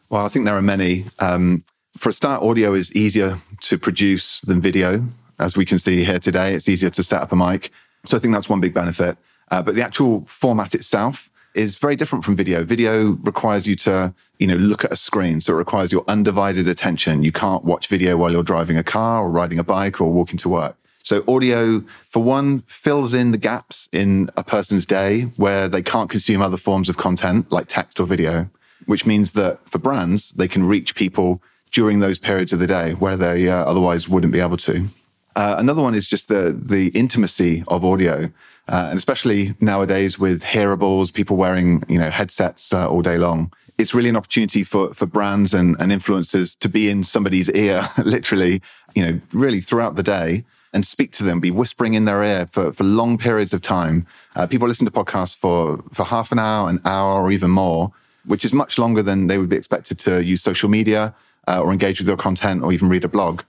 Well, 0.08 0.24
I 0.24 0.28
think 0.28 0.44
there 0.46 0.56
are 0.56 0.62
many. 0.62 1.04
Um, 1.18 1.64
for 1.96 2.08
a 2.08 2.12
start, 2.12 2.42
audio 2.42 2.74
is 2.74 2.92
easier 2.96 3.36
to 3.60 3.78
produce 3.78 4.40
than 4.40 4.60
video. 4.60 5.04
As 5.38 5.56
we 5.56 5.64
can 5.64 5.78
see 5.78 6.04
here 6.04 6.18
today, 6.18 6.54
it's 6.54 6.68
easier 6.68 6.90
to 6.90 7.02
set 7.02 7.22
up 7.22 7.32
a 7.32 7.36
mic. 7.36 7.70
So 8.06 8.16
I 8.16 8.20
think 8.20 8.34
that's 8.34 8.48
one 8.48 8.60
big 8.60 8.74
benefit. 8.74 9.16
Uh, 9.50 9.62
but 9.62 9.74
the 9.74 9.82
actual 9.82 10.24
format 10.26 10.74
itself 10.74 11.30
is 11.54 11.76
very 11.76 11.96
different 11.96 12.24
from 12.24 12.36
video. 12.36 12.64
Video 12.64 13.10
requires 13.22 13.66
you 13.66 13.76
to, 13.76 14.14
you 14.38 14.46
know, 14.46 14.56
look 14.56 14.84
at 14.84 14.92
a 14.92 14.96
screen. 14.96 15.40
So 15.40 15.54
it 15.54 15.56
requires 15.56 15.92
your 15.92 16.04
undivided 16.08 16.68
attention. 16.68 17.22
You 17.22 17.32
can't 17.32 17.64
watch 17.64 17.86
video 17.88 18.16
while 18.16 18.30
you're 18.30 18.42
driving 18.42 18.76
a 18.76 18.84
car 18.84 19.24
or 19.24 19.30
riding 19.30 19.58
a 19.58 19.64
bike 19.64 20.00
or 20.00 20.12
walking 20.12 20.38
to 20.38 20.48
work. 20.48 20.76
So 21.02 21.24
audio, 21.26 21.80
for 22.08 22.22
one, 22.22 22.60
fills 22.60 23.14
in 23.14 23.32
the 23.32 23.38
gaps 23.38 23.88
in 23.90 24.30
a 24.36 24.44
person's 24.44 24.86
day 24.86 25.22
where 25.36 25.66
they 25.68 25.82
can't 25.82 26.10
consume 26.10 26.42
other 26.42 26.58
forms 26.58 26.88
of 26.88 26.96
content 26.96 27.50
like 27.50 27.68
text 27.68 27.98
or 27.98 28.06
video, 28.06 28.50
which 28.86 29.06
means 29.06 29.32
that 29.32 29.66
for 29.68 29.78
brands, 29.78 30.30
they 30.32 30.46
can 30.46 30.64
reach 30.64 30.94
people 30.94 31.42
during 31.72 32.00
those 32.00 32.18
periods 32.18 32.52
of 32.52 32.58
the 32.58 32.66
day 32.66 32.92
where 32.92 33.16
they 33.16 33.48
uh, 33.48 33.64
otherwise 33.64 34.08
wouldn't 34.08 34.32
be 34.32 34.40
able 34.40 34.56
to. 34.58 34.88
Uh, 35.36 35.54
another 35.58 35.80
one 35.80 35.94
is 35.94 36.06
just 36.06 36.28
the 36.28 36.56
the 36.60 36.88
intimacy 36.88 37.62
of 37.68 37.84
audio, 37.84 38.30
uh, 38.68 38.88
and 38.90 38.98
especially 38.98 39.54
nowadays 39.60 40.18
with 40.18 40.42
hearables, 40.42 41.12
people 41.12 41.36
wearing 41.36 41.82
you 41.88 41.98
know 41.98 42.10
headsets 42.10 42.72
uh, 42.72 42.88
all 42.88 43.02
day 43.02 43.18
long. 43.18 43.52
It's 43.78 43.94
really 43.94 44.10
an 44.10 44.16
opportunity 44.16 44.64
for 44.64 44.94
for 44.94 45.06
brands 45.06 45.54
and, 45.54 45.76
and 45.78 45.90
influencers 45.92 46.58
to 46.58 46.68
be 46.68 46.88
in 46.88 47.04
somebody's 47.04 47.50
ear, 47.50 47.88
literally, 48.04 48.62
you 48.94 49.04
know, 49.04 49.20
really 49.32 49.60
throughout 49.60 49.96
the 49.96 50.02
day 50.02 50.44
and 50.72 50.86
speak 50.86 51.12
to 51.12 51.24
them, 51.24 51.40
be 51.40 51.50
whispering 51.50 51.94
in 51.94 52.04
their 52.04 52.22
ear 52.22 52.46
for, 52.46 52.72
for 52.72 52.84
long 52.84 53.18
periods 53.18 53.52
of 53.52 53.60
time. 53.60 54.06
Uh, 54.36 54.46
people 54.46 54.68
listen 54.68 54.86
to 54.86 54.92
podcasts 54.92 55.36
for, 55.36 55.82
for 55.92 56.04
half 56.04 56.30
an 56.32 56.38
hour, 56.38 56.68
an 56.68 56.80
hour, 56.84 57.20
or 57.20 57.32
even 57.32 57.50
more, 57.50 57.92
which 58.24 58.44
is 58.44 58.52
much 58.52 58.78
longer 58.78 59.02
than 59.02 59.26
they 59.26 59.38
would 59.38 59.48
be 59.48 59.56
expected 59.56 59.98
to 59.98 60.22
use 60.22 60.42
social 60.42 60.68
media 60.68 61.14
uh, 61.48 61.60
or 61.60 61.72
engage 61.72 61.98
with 61.98 62.06
your 62.06 62.16
content 62.16 62.62
or 62.62 62.72
even 62.72 62.88
read 62.88 63.04
a 63.04 63.08
blog. 63.08 63.42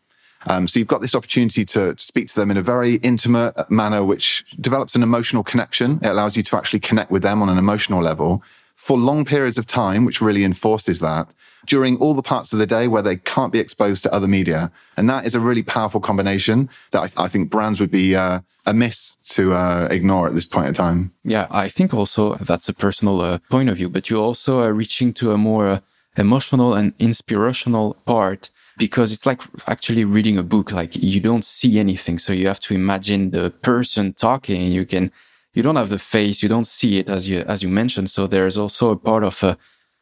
Um, 0.48 0.68
so 0.68 0.80
you've 0.80 0.88
got 0.88 1.02
this 1.02 1.16
opportunity 1.16 1.66
to, 1.66 1.94
to, 1.94 2.04
speak 2.04 2.28
to 2.30 2.36
them 2.36 2.52
in 2.52 2.58
a 2.58 2.62
very 2.62 2.96
intimate 2.96 3.70
manner, 3.70 4.04
which 4.04 4.44
develops 4.60 4.96
an 4.96 5.04
emotional 5.04 5.44
connection. 5.44 6.00
It 6.02 6.08
allows 6.08 6.36
you 6.36 6.44
to 6.44 6.58
actually 6.58 6.80
connect 6.80 7.12
with 7.12 7.22
them 7.22 7.42
on 7.42 7.50
an 7.50 7.58
emotional 7.58 8.02
level 8.02 8.44
for 8.76 8.98
long 8.98 9.26
periods 9.26 9.58
of 9.58 9.68
time, 9.68 10.06
which 10.06 10.22
really 10.22 10.44
enforces 10.44 11.00
that 11.00 11.28
during 11.66 11.98
all 11.98 12.14
the 12.14 12.24
parts 12.24 12.54
of 12.54 12.60
the 12.60 12.66
day 12.66 12.88
where 12.88 13.02
they 13.02 13.18
can't 13.18 13.54
be 13.54 13.60
exposed 13.60 14.04
to 14.04 14.14
other 14.14 14.28
media. 14.28 14.72
And 14.98 15.10
that 15.10 15.26
is 15.26 15.36
a 15.36 15.40
really 15.40 15.64
powerful 15.64 16.02
combination 16.02 16.70
that 16.92 17.14
I, 17.18 17.26
I 17.26 17.28
think 17.28 17.50
brands 17.50 17.80
would 17.80 17.92
be 17.92 18.16
uh, 18.16 18.40
amiss 18.66 19.18
to 19.30 19.54
uh, 19.54 19.88
ignore 19.92 20.28
at 20.28 20.36
this 20.36 20.46
point 20.46 20.68
in 20.68 20.74
time. 20.74 21.12
Yeah, 21.24 21.48
I 21.52 21.70
think 21.70 21.94
also 21.94 22.36
that's 22.36 22.68
a 22.70 22.74
personal 22.74 23.22
uh, 23.22 23.40
point 23.50 23.70
of 23.70 23.78
view, 23.78 23.90
but 23.90 24.10
you're 24.10 24.24
also 24.24 24.64
uh, 24.64 24.70
reaching 24.70 25.14
to 25.14 25.32
a 25.32 25.38
more 25.38 25.68
uh, 25.68 25.80
emotional 26.18 26.74
and 26.74 26.94
inspirational 27.00 27.96
part 28.06 28.50
because 28.78 29.12
it's 29.12 29.26
like 29.26 29.42
actually 29.68 30.06
reading 30.06 30.38
a 30.38 30.44
book 30.44 30.72
like 30.72 30.96
you 30.96 31.20
don't 31.20 31.46
see 31.46 31.80
anything. 31.80 32.18
So 32.20 32.34
you 32.34 32.48
have 32.48 32.60
to 32.62 32.74
imagine 32.74 33.32
the 33.32 33.50
person 33.50 34.14
talking. 34.14 34.72
You 34.72 34.86
can 34.86 35.12
you 35.54 35.62
don't 35.62 35.76
have 35.76 35.90
the 35.90 36.00
face 36.00 36.42
you 36.42 36.48
don't 36.48 36.68
see 36.68 36.98
it 37.00 37.10
as 37.10 37.30
you 37.30 37.42
as 37.42 37.62
you 37.64 37.70
mentioned. 37.70 38.10
So 38.10 38.28
there's 38.28 38.58
also 38.58 38.92
a 38.92 38.96
part 38.96 39.24
of 39.24 39.44
uh, 39.44 39.56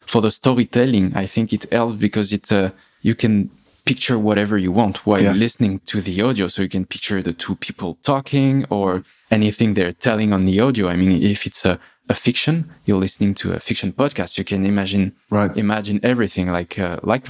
for 0.10 0.22
the 0.22 0.32
storytelling 0.32 1.16
i 1.16 1.28
think 1.28 1.54
it 1.54 1.72
helps 1.72 1.96
because 2.08 2.34
it 2.34 2.52
uh, 2.52 2.72
you 3.02 3.14
can 3.14 3.50
picture 3.86 4.18
whatever 4.20 4.56
you 4.58 4.72
want 4.72 5.06
while 5.06 5.22
yes. 5.22 5.38
listening 5.40 5.80
to 5.92 6.00
the 6.00 6.22
audio. 6.22 6.48
So 6.48 6.62
you 6.62 6.70
can 6.70 6.86
picture 6.86 7.24
the 7.24 7.34
two 7.34 7.56
people 7.56 7.98
talking 8.04 8.66
or 8.70 9.04
anything 9.32 9.74
they're 9.74 9.94
telling 10.08 10.32
on 10.32 10.46
the 10.46 10.60
audio. 10.60 10.88
I 10.94 10.96
mean 10.96 11.24
if 11.36 11.46
it's 11.48 11.66
a 11.66 11.80
a 12.08 12.16
fiction, 12.16 12.56
you're 12.86 13.04
listening 13.06 13.34
to 13.42 13.54
a 13.54 13.60
fiction 13.60 13.90
podcast, 14.02 14.32
you 14.40 14.44
can 14.44 14.66
imagine 14.66 15.06
right. 15.30 15.56
imagine 15.66 16.00
everything 16.12 16.48
like 16.58 16.74
uh, 16.80 16.98
like 17.04 17.26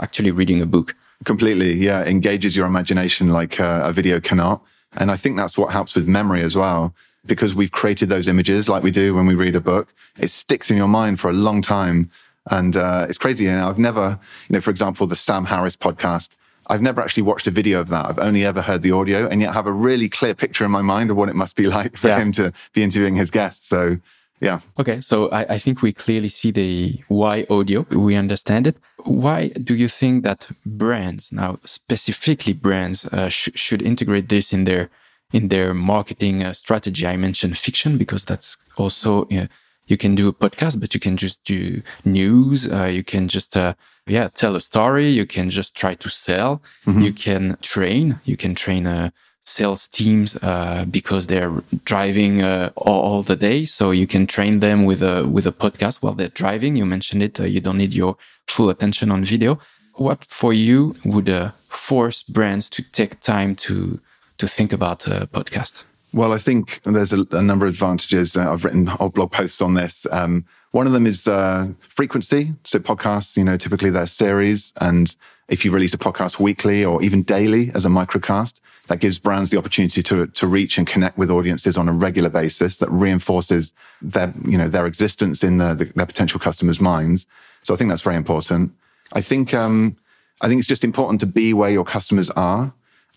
actually 0.00 0.30
reading 0.30 0.60
a 0.60 0.66
book. 0.66 0.94
Completely, 1.24 1.74
yeah, 1.74 2.02
engages 2.04 2.56
your 2.56 2.66
imagination 2.66 3.28
like 3.28 3.60
uh, 3.60 3.82
a 3.84 3.92
video 3.92 4.20
cannot, 4.20 4.62
and 4.96 5.10
I 5.10 5.16
think 5.16 5.36
that's 5.36 5.58
what 5.58 5.70
helps 5.70 5.94
with 5.94 6.08
memory 6.08 6.42
as 6.42 6.56
well 6.56 6.94
because 7.26 7.54
we've 7.54 7.72
created 7.72 8.08
those 8.08 8.28
images 8.28 8.68
like 8.68 8.82
we 8.82 8.90
do 8.90 9.14
when 9.14 9.26
we 9.26 9.34
read 9.34 9.54
a 9.54 9.60
book. 9.60 9.92
It 10.18 10.28
sticks 10.28 10.70
in 10.70 10.76
your 10.76 10.88
mind 10.88 11.20
for 11.20 11.28
a 11.28 11.32
long 11.32 11.62
time, 11.62 12.10
and 12.50 12.76
uh, 12.76 13.06
it's 13.08 13.18
crazy. 13.18 13.46
And 13.46 13.60
I've 13.60 13.78
never, 13.78 14.18
you 14.48 14.54
know, 14.54 14.60
for 14.60 14.70
example, 14.70 15.06
the 15.06 15.16
Sam 15.16 15.46
Harris 15.46 15.76
podcast. 15.76 16.30
I've 16.66 16.82
never 16.82 17.00
actually 17.00 17.24
watched 17.24 17.46
a 17.46 17.50
video 17.50 17.80
of 17.80 17.88
that. 17.88 18.06
I've 18.06 18.18
only 18.18 18.44
ever 18.44 18.62
heard 18.62 18.82
the 18.82 18.92
audio, 18.92 19.26
and 19.28 19.40
yet 19.40 19.54
have 19.54 19.66
a 19.66 19.72
really 19.72 20.08
clear 20.08 20.34
picture 20.34 20.64
in 20.64 20.70
my 20.70 20.82
mind 20.82 21.10
of 21.10 21.16
what 21.16 21.28
it 21.28 21.36
must 21.36 21.56
be 21.56 21.66
like 21.78 21.96
for 21.96 22.08
yeah. 22.08 22.18
him 22.18 22.32
to 22.32 22.52
be 22.72 22.82
interviewing 22.82 23.16
his 23.16 23.30
guests. 23.30 23.68
So 23.68 23.98
yeah. 24.40 24.60
Okay. 24.78 25.00
So 25.00 25.28
I, 25.28 25.54
I, 25.54 25.58
think 25.58 25.82
we 25.82 25.92
clearly 25.92 26.30
see 26.30 26.50
the 26.50 26.98
why 27.08 27.46
audio. 27.50 27.86
We 27.90 28.16
understand 28.16 28.66
it. 28.66 28.76
Why 29.04 29.48
do 29.48 29.74
you 29.74 29.88
think 29.88 30.24
that 30.24 30.48
brands 30.64 31.30
now, 31.30 31.58
specifically 31.66 32.54
brands, 32.54 33.04
uh, 33.06 33.28
sh 33.28 33.50
should 33.54 33.82
integrate 33.82 34.28
this 34.30 34.52
in 34.52 34.64
their 34.64 34.88
in 35.32 35.48
their 35.48 35.74
marketing 35.74 36.42
uh, 36.42 36.54
strategy? 36.54 37.06
I 37.06 37.16
mentioned 37.18 37.58
fiction 37.58 37.98
because 37.98 38.24
that's 38.24 38.56
also 38.76 39.26
you, 39.28 39.40
know, 39.40 39.48
you 39.86 39.98
can 39.98 40.14
do 40.14 40.28
a 40.28 40.32
podcast, 40.32 40.80
but 40.80 40.94
you 40.94 41.00
can 41.00 41.18
just 41.18 41.44
do 41.44 41.82
news. 42.04 42.66
Uh, 42.66 42.84
you 42.84 43.04
can 43.04 43.28
just 43.28 43.54
uh, 43.56 43.74
yeah 44.06 44.28
tell 44.28 44.56
a 44.56 44.60
story. 44.62 45.10
You 45.10 45.26
can 45.26 45.50
just 45.50 45.76
try 45.76 45.94
to 45.96 46.08
sell. 46.08 46.62
Mm 46.86 46.94
-hmm. 46.94 47.02
You 47.02 47.12
can 47.12 47.56
train. 47.60 48.20
You 48.24 48.36
can 48.36 48.54
train 48.54 48.86
a 48.86 49.12
sales 49.44 49.88
teams 49.88 50.36
uh, 50.42 50.84
because 50.90 51.26
they're 51.26 51.52
driving 51.84 52.42
uh, 52.42 52.70
all, 52.76 53.00
all, 53.00 53.22
the 53.22 53.36
day. 53.36 53.64
So 53.64 53.90
you 53.90 54.06
can 54.06 54.26
train 54.26 54.60
them 54.60 54.84
with 54.84 55.02
a 55.02 55.26
with 55.26 55.46
a 55.46 55.52
podcast 55.52 56.02
while 56.02 56.14
they're 56.14 56.28
driving. 56.28 56.76
You 56.76 56.86
mentioned 56.86 57.22
it. 57.22 57.40
Uh, 57.40 57.44
you 57.44 57.60
don't 57.60 57.78
need 57.78 57.94
your 57.94 58.16
full 58.46 58.70
attention 58.70 59.10
on 59.10 59.24
video. 59.24 59.58
What 59.94 60.24
for 60.24 60.52
you 60.52 60.94
would 61.04 61.28
uh, 61.28 61.50
force 61.68 62.22
brands 62.22 62.70
to 62.70 62.82
take 62.82 63.20
time 63.20 63.56
to 63.56 64.00
to 64.38 64.48
think 64.48 64.72
about 64.72 65.06
a 65.06 65.26
podcast? 65.26 65.84
Well, 66.12 66.32
I 66.32 66.38
think 66.38 66.80
there's 66.82 67.12
a, 67.12 67.24
a 67.30 67.42
number 67.42 67.66
of 67.66 67.74
advantages. 67.74 68.36
Uh, 68.36 68.52
I've 68.52 68.64
written 68.64 68.86
whole 68.86 69.10
blog 69.10 69.30
posts 69.30 69.62
on 69.62 69.74
this. 69.74 70.06
Um, 70.10 70.44
one 70.72 70.86
of 70.86 70.92
them 70.92 71.06
is 71.06 71.26
uh, 71.26 71.68
frequency. 71.80 72.54
So 72.64 72.78
podcasts, 72.78 73.36
you 73.36 73.44
know, 73.44 73.56
typically 73.56 73.90
they're 73.90 74.06
series, 74.06 74.72
and 74.80 75.14
if 75.48 75.64
you 75.64 75.70
release 75.72 75.94
a 75.94 75.98
podcast 75.98 76.38
weekly 76.38 76.84
or 76.84 77.02
even 77.02 77.22
daily 77.22 77.70
as 77.74 77.84
a 77.84 77.88
microcast, 77.88 78.60
that 78.90 78.98
gives 78.98 79.20
brands 79.20 79.50
the 79.50 79.56
opportunity 79.56 80.02
to, 80.02 80.26
to 80.26 80.46
reach 80.48 80.76
and 80.76 80.84
connect 80.84 81.16
with 81.16 81.30
audiences 81.30 81.78
on 81.78 81.88
a 81.88 81.92
regular 81.92 82.28
basis 82.28 82.78
that 82.78 82.90
reinforces 82.90 83.72
their, 84.02 84.34
you 84.44 84.58
know, 84.58 84.66
their 84.66 84.84
existence 84.84 85.44
in 85.44 85.58
the, 85.58 85.74
the, 85.74 85.84
their 85.94 86.06
potential 86.06 86.40
customers' 86.40 86.80
minds. 86.80 87.24
So 87.62 87.72
I 87.72 87.76
think 87.76 87.88
that's 87.88 88.02
very 88.02 88.16
important. 88.16 88.72
I 89.12 89.20
think, 89.20 89.54
um, 89.54 89.96
I 90.40 90.48
think 90.48 90.58
it's 90.58 90.66
just 90.66 90.82
important 90.82 91.20
to 91.20 91.26
be 91.26 91.54
where 91.54 91.70
your 91.70 91.84
customers 91.84 92.30
are. 92.30 92.72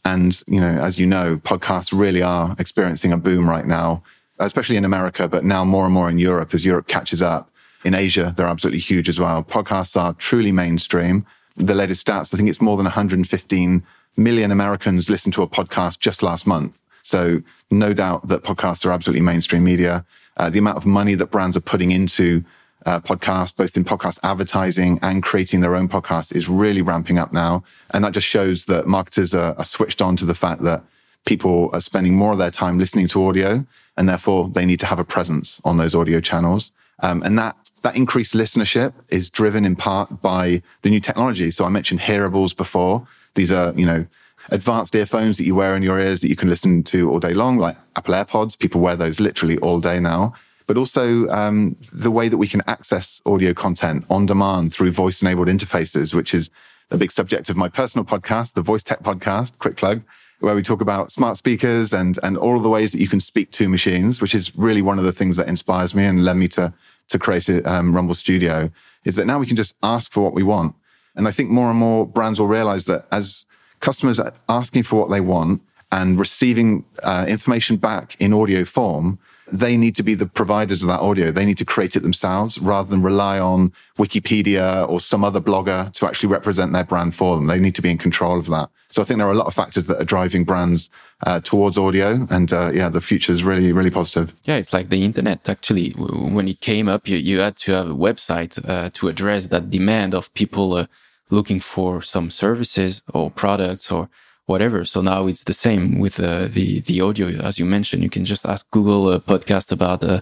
And, 0.05 0.39
you 0.45 0.61
know, 0.61 0.73
as 0.73 0.99
you 0.99 1.07
know, 1.07 1.37
podcasts 1.37 1.91
really 1.91 2.21
are 2.21 2.55
experiencing 2.59 3.11
a 3.11 3.17
boom 3.17 3.49
right 3.49 3.65
now, 3.65 4.03
especially 4.37 4.77
in 4.77 4.85
America, 4.85 5.27
but 5.27 5.43
now 5.43 5.65
more 5.65 5.85
and 5.85 5.93
more 5.93 6.07
in 6.07 6.19
Europe 6.19 6.53
as 6.53 6.63
Europe 6.63 6.87
catches 6.87 7.23
up. 7.23 7.49
In 7.83 7.95
Asia, 7.95 8.31
they're 8.37 8.45
absolutely 8.45 8.79
huge 8.79 9.09
as 9.09 9.19
well. 9.19 9.43
Podcasts 9.43 9.99
are 9.99 10.13
truly 10.13 10.51
mainstream. 10.51 11.25
The 11.57 11.73
latest 11.73 12.05
stats, 12.05 12.31
I 12.31 12.37
think 12.37 12.47
it's 12.47 12.61
more 12.61 12.77
than 12.77 12.85
115 12.85 13.83
million 14.15 14.51
Americans 14.51 15.09
listened 15.09 15.33
to 15.33 15.41
a 15.41 15.47
podcast 15.47 15.99
just 15.99 16.23
last 16.23 16.45
month. 16.47 16.81
So 17.01 17.41
no 17.69 17.93
doubt 17.93 18.27
that 18.27 18.43
podcasts 18.43 18.85
are 18.85 18.91
absolutely 18.91 19.21
mainstream 19.21 19.63
media. 19.63 20.05
Uh, 20.37 20.49
the 20.49 20.59
amount 20.59 20.77
of 20.77 20.85
money 20.85 21.15
that 21.15 21.27
brands 21.27 21.57
are 21.57 21.61
putting 21.61 21.91
into 21.91 22.43
uh, 22.85 22.99
podcasts, 22.99 23.55
both 23.55 23.77
in 23.77 23.83
podcast 23.83 24.19
advertising 24.23 24.99
and 25.01 25.23
creating 25.23 25.61
their 25.61 25.75
own 25.75 25.87
podcasts 25.87 26.35
is 26.35 26.49
really 26.49 26.81
ramping 26.81 27.17
up 27.17 27.31
now. 27.31 27.63
And 27.91 28.03
that 28.03 28.13
just 28.13 28.27
shows 28.27 28.65
that 28.65 28.87
marketers 28.87 29.33
are, 29.33 29.55
are 29.57 29.65
switched 29.65 30.01
on 30.01 30.15
to 30.17 30.25
the 30.25 30.35
fact 30.35 30.63
that 30.63 30.83
people 31.25 31.69
are 31.73 31.81
spending 31.81 32.15
more 32.15 32.33
of 32.33 32.37
their 32.37 32.51
time 32.51 32.77
listening 32.77 33.07
to 33.09 33.25
audio 33.25 33.65
and 33.95 34.09
therefore 34.09 34.49
they 34.49 34.65
need 34.65 34.79
to 34.79 34.85
have 34.85 34.99
a 34.99 35.05
presence 35.05 35.61
on 35.63 35.77
those 35.77 35.95
audio 35.95 36.19
channels. 36.19 36.71
Um, 36.99 37.21
and 37.23 37.37
that 37.39 37.55
that 37.81 37.95
increased 37.95 38.33
listenership 38.33 38.93
is 39.09 39.29
driven 39.29 39.65
in 39.65 39.75
part 39.75 40.21
by 40.21 40.61
the 40.83 40.89
new 40.89 41.01
technology. 41.01 41.51
So 41.51 41.65
I 41.65 41.69
mentioned 41.69 41.99
hearables 41.99 42.55
before. 42.55 43.05
These 43.35 43.51
are, 43.51 43.73
you 43.75 43.85
know, 43.85 44.05
advanced 44.49 44.95
earphones 44.95 45.37
that 45.37 45.45
you 45.45 45.55
wear 45.55 45.75
in 45.75 45.83
your 45.83 45.99
ears 45.99 46.21
that 46.21 46.29
you 46.29 46.35
can 46.35 46.49
listen 46.49 46.83
to 46.83 47.09
all 47.09 47.19
day 47.19 47.33
long, 47.33 47.57
like 47.57 47.77
Apple 47.95 48.13
AirPods. 48.13 48.57
People 48.57 48.81
wear 48.81 48.95
those 48.95 49.19
literally 49.19 49.57
all 49.59 49.79
day 49.79 49.99
now. 49.99 50.33
But 50.65 50.77
also 50.77 51.27
um, 51.29 51.75
the 51.91 52.11
way 52.11 52.29
that 52.29 52.37
we 52.37 52.47
can 52.47 52.61
access 52.67 53.21
audio 53.25 53.53
content 53.53 54.05
on 54.09 54.25
demand 54.25 54.73
through 54.73 54.91
voice 54.91 55.21
enabled 55.21 55.47
interfaces, 55.47 56.13
which 56.13 56.33
is 56.33 56.49
a 56.89 56.97
big 56.97 57.11
subject 57.11 57.49
of 57.49 57.57
my 57.57 57.67
personal 57.67 58.05
podcast, 58.05 58.53
the 58.53 58.61
Voice 58.61 58.83
Tech 58.83 59.03
Podcast, 59.03 59.57
quick 59.57 59.75
plug, 59.75 60.03
where 60.39 60.55
we 60.55 60.61
talk 60.61 60.81
about 60.81 61.11
smart 61.11 61.37
speakers 61.37 61.91
and, 61.93 62.17
and 62.23 62.37
all 62.37 62.59
the 62.59 62.69
ways 62.69 62.91
that 62.91 62.99
you 62.99 63.07
can 63.07 63.19
speak 63.19 63.51
to 63.51 63.67
machines, 63.67 64.21
which 64.21 64.35
is 64.35 64.55
really 64.55 64.81
one 64.81 64.99
of 64.99 65.05
the 65.05 65.11
things 65.11 65.37
that 65.37 65.47
inspires 65.47 65.93
me 65.95 66.05
and 66.05 66.23
led 66.23 66.37
me 66.37 66.47
to, 66.49 66.73
to 67.09 67.19
create 67.19 67.49
a 67.49 67.69
um, 67.69 67.95
Rumble 67.95 68.15
Studio, 68.15 68.69
is 69.03 69.15
that 69.15 69.25
now 69.25 69.39
we 69.39 69.45
can 69.45 69.57
just 69.57 69.75
ask 69.83 70.11
for 70.11 70.21
what 70.21 70.33
we 70.33 70.43
want 70.43 70.75
and 71.15 71.27
I 71.27 71.31
think 71.31 71.49
more 71.49 71.69
and 71.69 71.79
more 71.79 72.05
brands 72.05 72.39
will 72.39 72.47
realize 72.47 72.85
that 72.85 73.07
as 73.11 73.45
customers 73.79 74.19
are 74.19 74.33
asking 74.47 74.83
for 74.83 75.01
what 75.01 75.11
they 75.11 75.21
want 75.21 75.61
and 75.91 76.17
receiving 76.17 76.85
uh, 77.03 77.25
information 77.27 77.77
back 77.77 78.15
in 78.19 78.33
audio 78.33 78.65
form, 78.65 79.19
they 79.51 79.77
need 79.77 79.95
to 79.95 80.03
be 80.03 80.15
the 80.15 80.25
providers 80.25 80.81
of 80.81 80.87
that 80.87 81.01
audio. 81.01 81.31
They 81.31 81.45
need 81.45 81.57
to 81.59 81.65
create 81.65 81.95
it 81.95 82.01
themselves 82.01 82.57
rather 82.57 82.89
than 82.89 83.03
rely 83.03 83.39
on 83.39 83.71
Wikipedia 83.97 84.89
or 84.89 84.99
some 84.99 85.23
other 85.23 85.41
blogger 85.41 85.91
to 85.93 86.07
actually 86.07 86.29
represent 86.29 86.73
their 86.73 86.83
brand 86.83 87.13
for 87.13 87.35
them. 87.35 87.47
They 87.47 87.59
need 87.59 87.75
to 87.75 87.81
be 87.81 87.91
in 87.91 87.97
control 87.97 88.39
of 88.39 88.47
that. 88.47 88.69
So 88.89 89.01
I 89.01 89.05
think 89.05 89.17
there 89.17 89.27
are 89.27 89.31
a 89.31 89.35
lot 89.35 89.47
of 89.47 89.53
factors 89.53 89.87
that 89.87 89.99
are 89.99 90.05
driving 90.05 90.43
brands 90.43 90.89
uh, 91.25 91.39
towards 91.39 91.77
audio. 91.77 92.27
And 92.29 92.53
uh, 92.53 92.71
yeah, 92.73 92.89
the 92.89 93.01
future 93.01 93.33
is 93.33 93.43
really, 93.43 93.71
really 93.71 93.89
positive. 93.89 94.33
Yeah, 94.43 94.57
it's 94.57 94.71
like 94.71 94.89
the 94.89 95.03
internet. 95.03 95.49
Actually, 95.49 95.91
when 95.91 96.47
it 96.47 96.61
came 96.61 96.87
up, 96.87 97.07
you, 97.07 97.17
you 97.17 97.39
had 97.39 97.57
to 97.57 97.71
have 97.73 97.89
a 97.89 97.95
website 97.95 98.63
uh, 98.67 98.91
to 98.93 99.07
address 99.07 99.47
that 99.47 99.69
demand 99.69 100.13
of 100.13 100.33
people 100.33 100.73
uh, 100.73 100.87
looking 101.29 101.59
for 101.59 102.01
some 102.01 102.29
services 102.31 103.03
or 103.13 103.31
products 103.31 103.91
or 103.91 104.09
whatever. 104.45 104.85
So 104.85 105.01
now 105.01 105.27
it's 105.27 105.43
the 105.43 105.53
same 105.53 105.99
with 105.99 106.19
uh, 106.19 106.47
the 106.47 106.81
the 106.81 107.01
audio, 107.01 107.27
as 107.41 107.59
you 107.59 107.65
mentioned. 107.65 108.03
You 108.03 108.09
can 108.09 108.25
just 108.25 108.45
ask 108.45 108.69
Google 108.71 109.11
a 109.11 109.19
podcast 109.19 109.71
about 109.71 110.03
uh, 110.03 110.21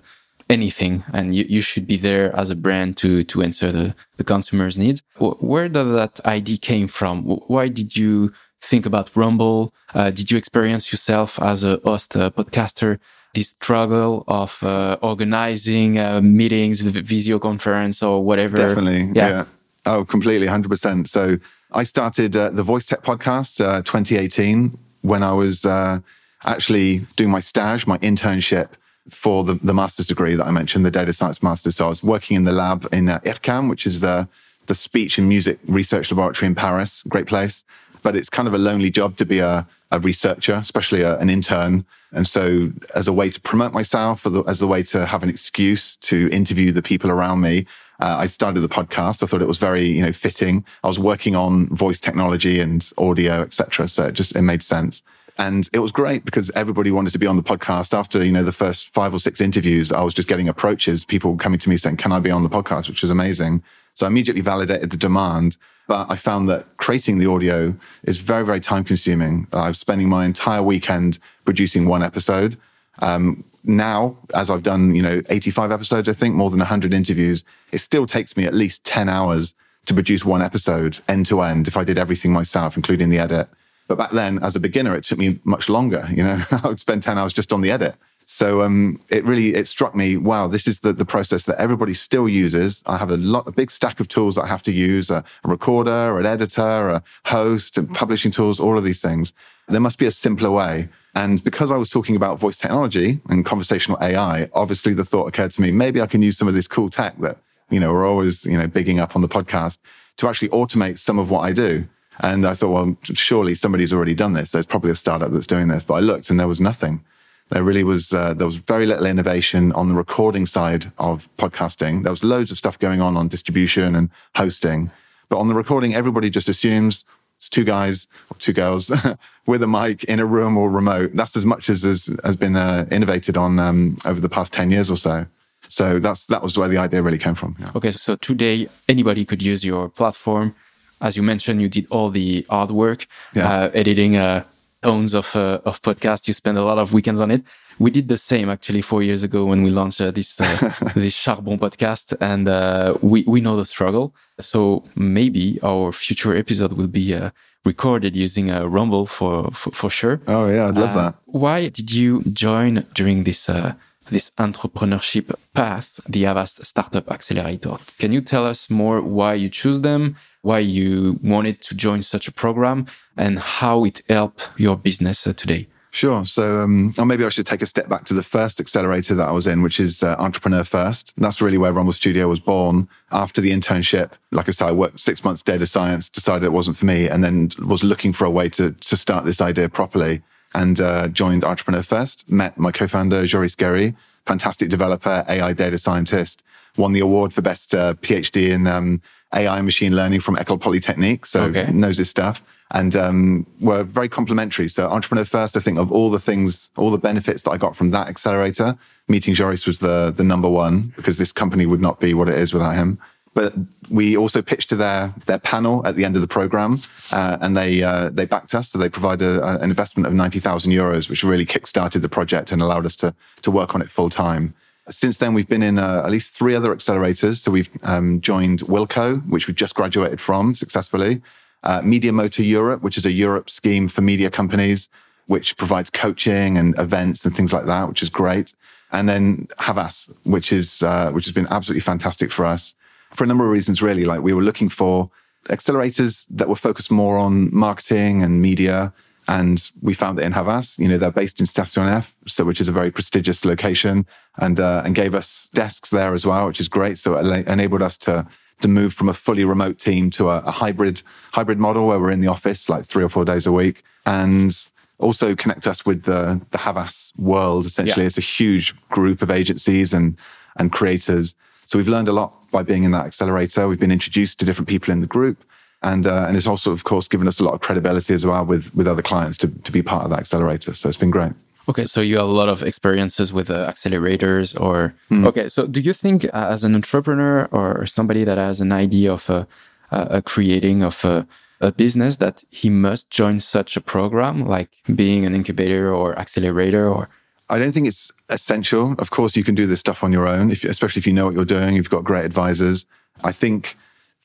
anything, 0.50 1.04
and 1.14 1.36
you, 1.36 1.46
you 1.48 1.62
should 1.62 1.88
be 1.88 1.98
there 1.98 2.36
as 2.36 2.50
a 2.50 2.56
brand 2.56 2.98
to 2.98 3.24
to 3.24 3.42
answer 3.42 3.72
the 3.72 3.96
the 4.18 4.24
consumer's 4.24 4.78
needs. 4.78 5.02
Where 5.18 5.70
did 5.70 5.88
that 5.94 6.20
idea 6.26 6.58
came 6.58 6.88
from? 6.88 7.24
Why 7.48 7.68
did 7.68 7.98
you 7.98 8.34
think 8.62 8.86
about 8.86 9.16
Rumble? 9.16 9.74
Uh, 9.94 10.12
did 10.12 10.32
you 10.32 10.38
experience 10.38 10.92
yourself 10.92 11.40
as 11.42 11.64
a 11.64 11.80
host, 11.84 12.16
a 12.16 12.32
podcaster? 12.32 13.00
This 13.34 13.52
struggle 13.52 14.26
of 14.28 14.62
uh, 14.62 14.98
organizing 15.02 15.98
uh, 15.98 16.20
meetings, 16.20 16.82
video 16.82 17.40
conference, 17.40 18.04
or 18.04 18.22
whatever. 18.26 18.58
Definitely, 18.58 19.04
yeah. 19.16 19.30
yeah. 19.30 19.46
Oh, 19.86 20.06
completely, 20.06 20.48
hundred 20.48 20.70
percent. 20.70 21.10
So 21.10 21.38
I 21.72 21.84
started 21.84 22.36
uh, 22.36 22.50
the 22.50 22.64
Voice 22.64 22.86
Tech 22.86 23.02
podcast 23.02 23.64
uh, 23.64 23.82
2018 23.82 24.78
when 25.02 25.24
I 25.24 25.32
was 25.34 25.66
uh, 25.66 26.00
actually 26.44 27.00
doing 27.16 27.32
my 27.32 27.40
stage, 27.40 27.88
my 27.88 27.98
internship 28.00 28.70
for 29.10 29.44
the, 29.44 29.56
the 29.56 29.74
master's 29.74 30.08
degree 30.08 30.36
that 30.36 30.46
I 30.46 30.52
mentioned, 30.52 30.86
the 30.86 30.92
data 30.92 31.14
science 31.14 31.42
master's. 31.42 31.78
So 31.78 31.86
I 31.86 31.90
was 31.90 32.04
working 32.04 32.36
in 32.36 32.44
the 32.44 32.52
lab 32.52 32.88
in 32.92 33.10
uh, 33.10 33.20
IRCAM, 33.20 33.70
which 33.70 33.88
is 33.88 34.00
the, 34.02 34.28
the 34.68 34.76
speech 34.76 35.18
and 35.18 35.28
music 35.28 35.60
research 35.66 36.12
laboratory 36.12 36.48
in 36.48 36.56
Paris. 36.56 37.04
Great 37.04 37.26
place. 37.26 37.64
But 38.04 38.16
it's 38.16 38.30
kind 38.30 38.48
of 38.48 38.54
a 38.54 38.60
lonely 38.60 38.90
job 38.90 39.18
to 39.18 39.26
be 39.26 39.40
a, 39.40 39.68
a 39.92 40.00
researcher, 40.00 40.54
especially 40.54 41.02
a, 41.02 41.18
an 41.18 41.30
intern. 41.30 41.86
And 42.12 42.28
so, 42.28 42.72
as 42.94 43.08
a 43.08 43.14
way 43.14 43.30
to 43.30 43.40
promote 43.40 43.74
myself, 43.74 44.28
as 44.48 44.62
a 44.62 44.68
way 44.68 44.84
to 44.84 45.06
have 45.06 45.24
an 45.24 45.30
excuse 45.30 45.96
to 45.98 46.30
interview 46.30 46.72
the 46.72 46.82
people 46.82 47.10
around 47.10 47.42
me, 47.42 47.66
uh, 48.02 48.18
I 48.20 48.26
started 48.26 48.62
the 48.62 48.70
podcast. 48.70 49.22
I 49.22 49.28
thought 49.28 49.42
it 49.42 49.48
was 49.48 49.60
very, 49.60 49.88
you 49.88 50.02
know, 50.02 50.12
fitting. 50.12 50.66
I 50.84 50.88
was 50.88 50.98
working 51.00 51.36
on 51.36 51.68
voice 51.68 52.00
technology 52.00 52.60
and 52.60 52.90
audio, 52.98 53.42
etc. 53.42 53.88
So 53.88 54.08
it 54.08 54.14
just 54.14 54.36
it 54.36 54.42
made 54.42 54.64
sense. 54.64 55.04
And 55.38 55.70
it 55.72 55.80
was 55.80 55.92
great 55.92 56.26
because 56.26 56.52
everybody 56.56 56.92
wanted 56.92 57.14
to 57.14 57.20
be 57.20 57.28
on 57.28 57.38
the 57.38 57.44
podcast. 57.44 57.98
After, 57.98 58.24
you 58.24 58.32
know, 58.32 58.44
the 58.44 58.52
first 58.52 58.90
five 58.90 59.14
or 59.14 59.20
six 59.20 59.40
interviews, 59.40 59.92
I 59.92 60.04
was 60.04 60.14
just 60.14 60.28
getting 60.28 60.50
approaches, 60.50 61.06
people 61.06 61.38
coming 61.38 61.60
to 61.60 61.70
me 61.70 61.78
saying, 61.78 61.98
Can 61.98 62.12
I 62.12 62.20
be 62.20 62.32
on 62.32 62.44
the 62.44 62.50
podcast? 62.50 62.90
which 62.90 63.02
was 63.02 63.12
amazing. 63.12 63.64
So 63.94 64.06
I 64.06 64.10
immediately 64.10 64.42
validated 64.42 64.92
the 64.92 64.98
demand. 64.98 65.58
But 65.88 66.08
I 66.10 66.16
found 66.16 66.48
that 66.50 66.78
creating 66.78 67.18
the 67.18 67.30
audio 67.30 67.76
is 68.04 68.20
very, 68.20 68.46
very 68.46 68.60
time 68.60 68.84
consuming. 68.84 69.48
I 69.52 69.68
was 69.68 69.80
spending 69.80 70.10
my 70.10 70.26
entire 70.26 70.64
weekend 70.64 71.20
producing 71.44 71.86
one 71.86 72.02
episode. 72.02 72.58
Um, 73.00 73.44
now, 73.64 74.18
as 74.34 74.50
I've 74.50 74.64
done, 74.64 74.96
you 74.96 75.02
know, 75.02 75.22
85 75.30 75.72
episodes, 75.72 76.10
I 76.10 76.14
think, 76.14 76.36
more 76.36 76.50
than 76.50 76.60
100 76.60 76.94
interviews, 76.94 77.44
it 77.72 77.80
still 77.80 78.06
takes 78.06 78.36
me 78.36 78.46
at 78.46 78.54
least 78.54 78.84
10 78.84 79.10
hours 79.10 79.54
to 79.86 79.94
produce 79.94 80.24
one 80.24 80.42
episode 80.42 81.00
end 81.08 81.26
to 81.28 81.42
end 81.42 81.68
if 81.68 81.78
I 81.78 81.84
did 81.84 81.98
everything 81.98 82.32
myself, 82.32 82.76
including 82.76 83.10
the 83.10 83.20
edit. 83.20 83.48
But 83.88 83.98
back 83.98 84.12
then, 84.12 84.40
as 84.42 84.56
a 84.56 84.60
beginner, 84.60 84.96
it 84.96 85.04
took 85.04 85.18
me 85.18 85.40
much 85.44 85.70
longer. 85.70 86.08
You 86.12 86.24
know, 86.24 86.44
I 86.64 86.68
would 86.68 86.80
spend 86.80 87.04
10 87.04 87.18
hours 87.18 87.34
just 87.34 87.52
on 87.52 87.62
the 87.62 87.72
edit. 87.72 87.96
So 88.26 88.62
um, 88.62 89.00
it 89.10 89.26
really 89.26 89.56
it 89.56 89.68
struck 89.68 89.94
me, 89.94 90.16
wow, 90.16 90.48
this 90.48 90.68
is 90.68 90.80
the, 90.80 90.94
the 90.94 91.06
process 91.06 91.44
that 91.46 91.60
everybody 91.60 91.94
still 91.94 92.30
uses. 92.30 92.82
I 92.86 92.98
have 92.98 93.10
a 93.10 93.18
lot 93.18 93.48
a 93.48 93.52
big 93.52 93.70
stack 93.72 94.00
of 94.00 94.08
tools 94.08 94.36
that 94.36 94.44
I 94.44 94.48
have 94.48 94.64
to 94.64 94.72
use, 94.72 95.10
a, 95.10 95.24
a 95.44 95.50
recorder, 95.50 96.18
an 96.18 96.26
editor, 96.26 96.90
a 96.90 97.04
host, 97.26 97.78
and 97.78 97.94
publishing 97.94 98.32
tools, 98.32 98.60
all 98.60 98.78
of 98.78 98.84
these 98.84 99.02
things. 99.02 99.34
There 99.68 99.82
must 99.82 100.00
be 100.00 100.06
a 100.06 100.12
simpler 100.12 100.52
way. 100.52 100.88
And 101.14 101.44
because 101.44 101.72
I 101.72 101.78
was 101.78 101.90
talking 101.90 102.16
about 102.16 102.40
voice 102.40 102.58
technology 102.58 103.20
and 103.30 103.46
conversational 103.46 103.98
AI, 104.02 104.50
obviously 104.54 104.94
the 104.94 105.04
thought 105.04 105.28
occurred 105.28 105.52
to 105.52 105.62
me, 105.62 105.72
maybe 105.72 106.02
I 106.02 106.08
can 106.08 106.22
use 106.22 106.38
some 106.38 106.48
of 106.48 106.54
this 106.54 106.68
cool 106.68 106.90
tech 106.90 107.18
that, 107.20 107.38
you 107.70 107.80
know, 107.80 107.92
we're 107.92 108.08
always, 108.08 108.46
you 108.46 108.58
know, 108.58 108.68
bigging 108.68 109.00
up 109.00 109.16
on 109.16 109.22
the 109.22 109.28
podcast 109.28 109.80
to 110.18 110.30
actually 110.30 110.50
automate 110.50 110.98
some 110.98 111.20
of 111.20 111.30
what 111.30 111.42
I 111.42 111.52
do. 111.52 111.88
And 112.20 112.46
I 112.46 112.54
thought, 112.54 112.72
well, 112.72 112.98
surely 113.04 113.56
somebody's 113.56 113.92
already 113.92 114.14
done 114.14 114.34
this. 114.34 114.52
There's 114.52 114.66
probably 114.66 114.92
a 114.92 114.96
startup 114.96 115.32
that's 115.32 115.48
doing 115.48 115.68
this. 115.68 115.84
But 115.84 115.96
I 115.96 116.00
looked 116.00 116.30
and 116.30 116.40
there 116.40 116.48
was 116.48 116.62
nothing. 116.62 117.04
There 117.50 117.64
really 117.64 117.84
was, 117.84 118.14
uh, 118.14 118.34
there 118.34 118.48
was 118.48 118.58
very 118.58 118.86
little 118.86 119.06
innovation 119.06 119.74
on 119.74 119.90
the 119.90 119.96
recording 119.96 120.46
side 120.46 120.94
of 120.98 121.28
podcasting. 121.38 122.04
There 122.04 122.12
was 122.12 122.24
loads 122.24 122.52
of 122.52 122.58
stuff 122.58 122.80
going 122.80 123.02
on 123.02 123.18
on 123.18 123.28
distribution 123.28 123.96
and 123.96 124.10
hosting. 124.36 124.92
But 125.28 125.40
on 125.40 125.50
the 125.50 125.56
recording, 125.56 125.94
everybody 125.94 126.30
just 126.30 126.48
assumes 126.48 127.04
it's 127.42 127.50
two 127.50 127.64
guys 127.64 128.08
or 128.30 128.38
two 128.38 128.54
girls 128.54 128.92
with 129.48 129.64
a 129.64 129.68
mic 129.68 130.04
in 130.04 130.20
a 130.20 130.26
room 130.28 130.58
or 130.58 130.70
remote. 130.70 131.10
That's 131.16 131.36
as 131.36 131.44
much 131.44 131.72
as 131.72 131.82
has, 131.82 132.08
has 132.24 132.38
been 132.38 132.56
uh, 132.56 132.86
innovated 132.92 133.36
on 133.36 133.58
um, 133.58 133.98
over 134.06 134.20
the 134.20 134.30
past 134.30 134.54
10 134.54 134.70
years 134.70 134.92
or 134.92 134.96
so. 134.96 135.26
So 135.68 135.98
that's 135.98 136.28
that 136.28 136.44
was 136.44 136.56
where 136.56 136.68
the 136.68 136.78
idea 136.78 137.02
really 137.02 137.18
came 137.18 137.34
from. 137.34 137.56
Yeah. 137.60 137.72
Okay, 137.76 137.92
so 137.92 138.16
today 138.18 138.68
anybody 138.88 139.26
could 139.26 139.42
use 139.42 139.66
your 139.66 139.90
platform. 139.90 140.54
As 141.02 141.18
you 141.18 141.24
mentioned, 141.24 141.64
you 141.64 141.70
did 141.70 141.88
all 141.90 142.12
the 142.12 142.46
hard 142.48 142.70
work, 142.70 143.08
yeah. 143.34 143.50
uh, 143.50 143.72
editing 143.74 144.18
uh, 144.18 144.44
tons 144.84 145.16
of 145.16 145.36
uh, 145.36 145.62
of 145.66 145.82
podcasts. 145.82 146.28
You 146.28 146.36
spend 146.36 146.60
a 146.60 146.64
lot 146.64 146.78
of 146.78 146.94
weekends 146.94 147.20
on 147.20 147.32
it. 147.32 147.42
We 147.80 147.92
did 147.92 148.08
the 148.08 148.18
same 148.18 148.50
actually 148.50 148.82
four 148.82 149.04
years 149.04 149.24
ago 149.24 149.46
when 149.46 149.64
we 149.64 149.70
launched 149.70 150.02
uh, 150.02 150.12
this 150.12 150.40
uh, 150.40 150.46
this 150.96 151.16
Charbon 151.16 151.58
podcast, 151.58 152.16
and 152.20 152.48
uh, 152.48 152.98
we 153.02 153.24
we 153.28 153.42
know 153.42 153.56
the 153.56 153.66
struggle. 153.66 154.14
So 154.40 154.84
maybe 154.96 155.60
our 155.64 155.92
future 155.92 156.36
episode 156.36 156.74
will 156.74 156.88
be 156.88 157.16
uh, 157.16 157.32
recorded 157.66 158.16
using 158.16 158.50
a 158.50 158.68
Rumble 158.68 159.06
for, 159.06 159.52
for, 159.52 159.72
for 159.72 159.90
sure. 159.90 160.22
Oh 160.28 160.48
yeah, 160.50 160.68
I'd 160.68 160.76
love 160.76 160.96
uh, 160.96 161.02
that. 161.02 161.16
Why 161.26 161.70
did 161.70 161.92
you 161.92 162.22
join 162.24 162.86
during 162.94 163.24
this 163.24 163.50
uh, 163.50 163.74
this 164.10 164.32
entrepreneurship 164.32 165.34
path, 165.54 166.00
the 166.08 166.24
Havas 166.24 166.60
Startup 166.64 167.10
Accelerator? 167.10 167.78
Can 168.00 168.12
you 168.12 168.22
tell 168.22 168.46
us 168.46 168.70
more 168.70 169.02
why 169.02 169.36
you 169.36 169.50
choose 169.50 169.82
them, 169.82 170.16
why 170.42 170.60
you 170.60 171.20
wanted 171.24 171.62
to 171.62 171.76
join 171.76 172.02
such 172.02 172.28
a 172.28 172.32
program, 172.32 172.88
and 173.16 173.40
how 173.40 173.86
it 173.86 174.02
helped 174.10 174.50
your 174.58 174.76
business 174.76 175.24
today? 175.24 175.68
Sure. 175.94 176.26
So, 176.26 176.62
um, 176.62 176.94
or 176.98 177.06
maybe 177.06 177.26
I 177.26 177.30
should 177.30 177.46
take 177.46 177.62
a 177.62 177.66
step 177.66 177.90
back 177.90 178.06
to 178.06 178.14
the 178.14 178.24
first 178.24 178.62
accelerator 178.62 179.14
that 179.16 179.28
I 179.28 179.32
was 179.32 179.46
in, 179.46 179.62
which 179.62 179.78
is 179.78 180.02
uh, 180.02 180.16
Entrepreneur 180.18 180.64
First. 180.64 181.14
That's 181.18 181.42
really 181.42 181.58
where 181.58 181.74
Rumble 181.74 181.92
Studio 181.92 182.30
was 182.30 182.40
born. 182.40 182.88
After 183.12 183.42
the 183.42 183.52
internship, 183.52 184.14
like 184.32 184.48
I 184.48 184.54
said, 184.54 184.70
I 184.70 184.72
worked 184.72 185.02
six 185.02 185.22
months 185.26 185.44
data 185.44 185.66
science, 185.66 186.10
decided 186.10 186.46
it 186.46 186.54
wasn't 186.54 186.78
for 186.78 186.86
me, 186.86 187.10
and 187.10 187.22
then 187.22 187.52
was 187.60 187.84
looking 187.84 188.14
for 188.14 188.24
a 188.24 188.30
way 188.30 188.48
to 188.50 188.72
to 188.72 188.98
start 188.98 189.26
this 189.26 189.42
idea 189.42 189.68
properly. 189.68 190.22
And 190.54 190.80
uh, 190.80 191.10
joined 191.10 191.44
Entrepreneur 191.44 191.84
First. 191.84 192.30
Met 192.30 192.58
my 192.58 192.72
co-founder 192.72 193.26
Joris 193.26 193.56
Guéry, 193.56 193.96
fantastic 194.26 194.70
developer, 194.70 195.26
AI 195.28 195.52
data 195.52 195.78
scientist. 195.78 196.42
Won 196.78 196.94
the 196.94 197.02
award 197.02 197.34
for 197.34 197.42
best 197.42 197.76
uh, 197.76 197.96
PhD 197.96 198.50
in 198.50 198.66
um, 198.66 199.02
AI 199.34 199.62
machine 199.62 199.96
learning 199.96 200.20
from 200.20 200.36
École 200.36 200.60
Polytechnique. 200.60 201.26
So 201.26 201.44
okay. 201.44 201.72
knows 201.72 201.98
his 201.98 202.10
stuff 202.10 202.44
and 202.72 202.96
um, 202.96 203.46
were 203.60 203.84
very 203.84 204.10
complementary. 204.10 204.68
So 204.68 204.90
Entrepreneur 204.90 205.26
First, 205.26 205.58
I 205.58 205.60
think 205.60 205.78
of 205.78 205.92
all 205.92 206.10
the 206.10 206.20
things, 206.20 206.72
all 206.78 206.92
the 206.92 206.98
benefits 206.98 207.44
that 207.44 207.52
I 207.52 207.58
got 207.58 207.76
from 207.76 207.92
that 207.92 208.08
accelerator, 208.08 208.78
meeting 209.08 209.36
Joris 209.36 209.68
was 209.68 209.80
the 209.80 210.12
the 210.16 210.24
number 210.24 210.50
one 210.50 210.94
because 210.96 211.18
this 211.18 211.32
company 211.32 211.66
would 211.66 211.82
not 211.82 212.00
be 212.00 212.14
what 212.14 212.30
it 212.30 212.38
is 212.38 212.54
without 212.54 212.76
him. 212.76 213.00
But 213.34 213.54
we 213.90 214.18
also 214.18 214.42
pitched 214.42 214.70
to 214.70 214.76
their 214.76 215.14
their 215.26 215.40
panel 215.40 215.86
at 215.86 215.96
the 215.96 216.04
end 216.04 216.16
of 216.16 216.22
the 216.22 216.28
program, 216.28 216.82
uh, 217.12 217.38
and 217.40 217.56
they 217.56 217.82
uh, 217.82 218.10
they 218.10 218.26
backed 218.26 218.54
us. 218.54 218.70
So 218.70 218.78
they 218.78 218.90
provided 218.90 219.38
a, 219.38 219.62
an 219.62 219.70
investment 219.70 220.08
of 220.08 220.14
ninety 220.14 220.40
thousand 220.40 220.72
euros, 220.72 221.10
which 221.10 221.24
really 221.24 221.46
kickstarted 221.46 222.02
the 222.02 222.10
project 222.10 222.52
and 222.52 222.62
allowed 222.62 222.86
us 222.86 222.96
to 222.98 223.14
to 223.42 223.52
work 223.52 223.74
on 223.76 223.82
it 223.82 223.90
full 223.90 224.10
time. 224.10 224.54
Since 224.92 225.18
then, 225.18 225.34
we've 225.34 225.48
been 225.48 225.64
in 225.64 225.80
uh, 225.80 226.04
at 226.06 226.12
least 226.12 226.34
three 226.34 226.54
other 226.54 226.76
accelerators. 226.76 227.38
So 227.38 227.52
we've 227.52 227.70
um, 227.84 228.22
joined 228.22 228.60
Wilco, 228.62 229.28
which 229.30 229.48
we've 229.48 229.56
just 229.56 229.74
graduated 229.74 230.20
from 230.22 230.54
successfully 230.54 231.22
uh, 231.64 231.82
Media 231.84 232.12
Motor 232.12 232.44
Europe, 232.44 232.82
which 232.82 232.98
is 232.98 233.06
a 233.06 233.12
Europe 233.12 233.50
scheme 233.50 233.88
for 233.88 234.02
media 234.02 234.30
companies, 234.30 234.90
which 235.28 235.58
provides 235.58 235.90
coaching 235.90 236.58
and 236.58 236.78
events 236.78 237.26
and 237.26 237.36
things 237.36 237.54
like 237.54 237.66
that, 237.66 237.88
which 237.88 238.02
is 238.02 238.10
great. 238.10 238.54
And 238.92 239.08
then 239.08 239.48
Havas, 239.60 240.10
which 240.24 240.52
is 240.52 240.84
uh, 240.84 241.12
which 241.12 241.26
has 241.26 241.32
been 241.32 241.48
absolutely 241.50 241.82
fantastic 241.82 242.32
for 242.32 242.46
us 242.46 242.76
for 243.12 243.24
a 243.24 243.28
number 243.28 243.46
of 243.46 243.52
reasons. 243.52 243.82
Really, 243.82 244.06
like 244.06 244.22
we 244.22 244.34
were 244.34 244.42
looking 244.42 244.70
for 244.70 245.10
accelerators 245.46 246.26
that 246.30 246.50
were 246.50 246.56
focused 246.56 246.92
more 246.92 247.18
on 247.18 247.54
marketing 247.56 248.24
and 248.24 248.42
media. 248.42 248.94
And 249.28 249.70
we 249.82 249.94
found 249.94 250.20
it 250.20 250.24
in 250.24 250.32
Havas. 250.34 250.78
You 250.80 250.88
know, 250.88 250.98
they're 250.98 251.12
based 251.12 251.40
in 251.40 251.46
Station 251.46 251.84
F, 251.84 252.14
so 252.28 252.44
which 252.44 252.60
is 252.60 252.68
a 252.68 252.72
very 252.72 252.92
prestigious 252.92 253.46
location, 253.46 254.06
and 254.38 254.60
uh, 254.60 254.82
and 254.84 254.96
gave 254.96 255.14
us 255.16 255.50
desks 255.54 255.90
there 255.90 256.14
as 256.14 256.26
well, 256.26 256.48
which 256.48 256.60
is 256.60 256.68
great. 256.68 256.98
So 256.98 257.16
it 257.18 257.48
enabled 257.48 257.82
us 257.82 257.98
to 258.00 258.28
to 258.62 258.68
move 258.68 258.94
from 258.94 259.10
a 259.10 259.14
fully 259.14 259.44
remote 259.44 259.80
team 259.80 260.10
to 260.12 260.30
a, 260.30 260.40
a 260.40 260.52
hybrid 260.52 261.04
hybrid 261.34 261.60
model 261.60 261.88
where 261.88 262.00
we're 262.00 262.12
in 262.12 262.22
the 262.22 262.28
office 262.28 262.68
like 262.70 262.86
three 262.86 263.04
or 263.04 263.10
four 263.10 263.26
days 263.26 263.46
a 263.46 263.52
week. 263.52 263.84
And 264.06 264.56
also 264.98 265.36
connect 265.36 265.66
us 265.68 265.86
with 265.86 266.04
the, 266.04 266.46
the 266.52 266.60
Havas 266.60 267.12
world. 267.18 267.66
Essentially, 267.66 268.04
Yeah. 268.04 268.08
it's 268.08 268.18
a 268.18 268.22
huge 268.22 268.76
group 268.90 269.22
of 269.22 269.32
agencies 269.32 269.94
and, 269.94 270.16
and 270.58 270.72
creators. 270.72 271.36
So 271.66 271.78
we've 271.78 271.88
learned 271.88 272.08
a 272.08 272.12
lot 272.14 272.34
by 272.52 272.64
being 272.64 272.84
in 272.84 272.92
that 272.92 273.06
accelerator. 273.06 273.68
We've 273.68 273.80
been 273.80 273.92
introduced 273.92 274.40
to 274.40 274.46
different 274.46 274.70
people 274.70 274.92
in 274.92 275.00
the 275.00 275.08
group. 275.08 275.44
And, 275.84 276.06
uh, 276.06 276.26
and 276.28 276.38
it's 276.38 276.48
also, 276.48 276.72
of 276.72 276.84
course, 276.84 277.08
given 277.08 277.28
us 277.28 277.40
a 277.40 277.44
lot 277.44 277.54
of 277.54 277.62
credibility 277.62 278.14
as 278.14 278.26
well 278.26 278.46
with, 278.46 278.74
with 278.76 278.88
other 278.88 279.02
clients 279.02 279.38
to, 279.40 279.48
to 279.48 279.72
be 279.72 279.82
part 279.82 280.04
of 280.04 280.10
that 280.12 280.20
accelerator. 280.20 280.74
So 280.74 280.88
it's 280.90 280.98
been 280.98 281.12
great. 281.12 281.34
Okay, 281.70 281.86
so 281.86 282.02
you 282.02 282.18
have 282.18 282.28
a 282.28 282.32
lot 282.32 282.50
of 282.50 282.64
experiences 282.64 283.32
with 283.32 283.50
uh, 283.50 283.72
accelerators, 283.72 284.60
or 284.60 284.94
Hmm. 285.10 285.26
okay. 285.28 285.48
So, 285.48 285.68
do 285.68 285.80
you 285.80 285.94
think, 285.94 286.26
uh, 286.26 286.30
as 286.34 286.64
an 286.64 286.74
entrepreneur 286.76 287.48
or 287.52 287.86
somebody 287.86 288.24
that 288.26 288.38
has 288.38 288.62
an 288.62 288.72
idea 288.72 289.14
of 289.14 289.30
uh, 289.30 289.46
uh, 289.92 290.08
a 290.10 290.22
creating 290.22 290.84
of 290.84 291.06
a, 291.06 291.28
a 291.60 291.72
business, 291.72 292.16
that 292.18 292.44
he 292.50 292.70
must 292.70 293.10
join 293.12 293.40
such 293.40 293.78
a 293.78 293.82
program, 293.82 294.46
like 294.46 294.70
being 294.96 295.26
an 295.26 295.36
incubator 295.36 295.94
or 295.94 296.18
accelerator, 296.18 296.90
or 296.90 297.10
I 297.48 297.60
don't 297.60 297.74
think 297.74 297.88
it's 297.88 298.12
essential. 298.30 298.96
Of 298.98 299.12
course, 299.12 299.36
you 299.36 299.44
can 299.44 299.56
do 299.56 299.68
this 299.68 299.80
stuff 299.80 300.04
on 300.04 300.12
your 300.12 300.28
own, 300.28 300.52
if, 300.52 300.64
especially 300.64 301.00
if 301.00 301.08
you 301.08 301.14
know 301.14 301.26
what 301.26 301.36
you're 301.36 301.46
doing. 301.46 301.76
You've 301.76 301.90
got 301.92 302.04
great 302.04 302.26
advisors. 302.26 302.86
I 303.24 303.32
think 303.32 303.78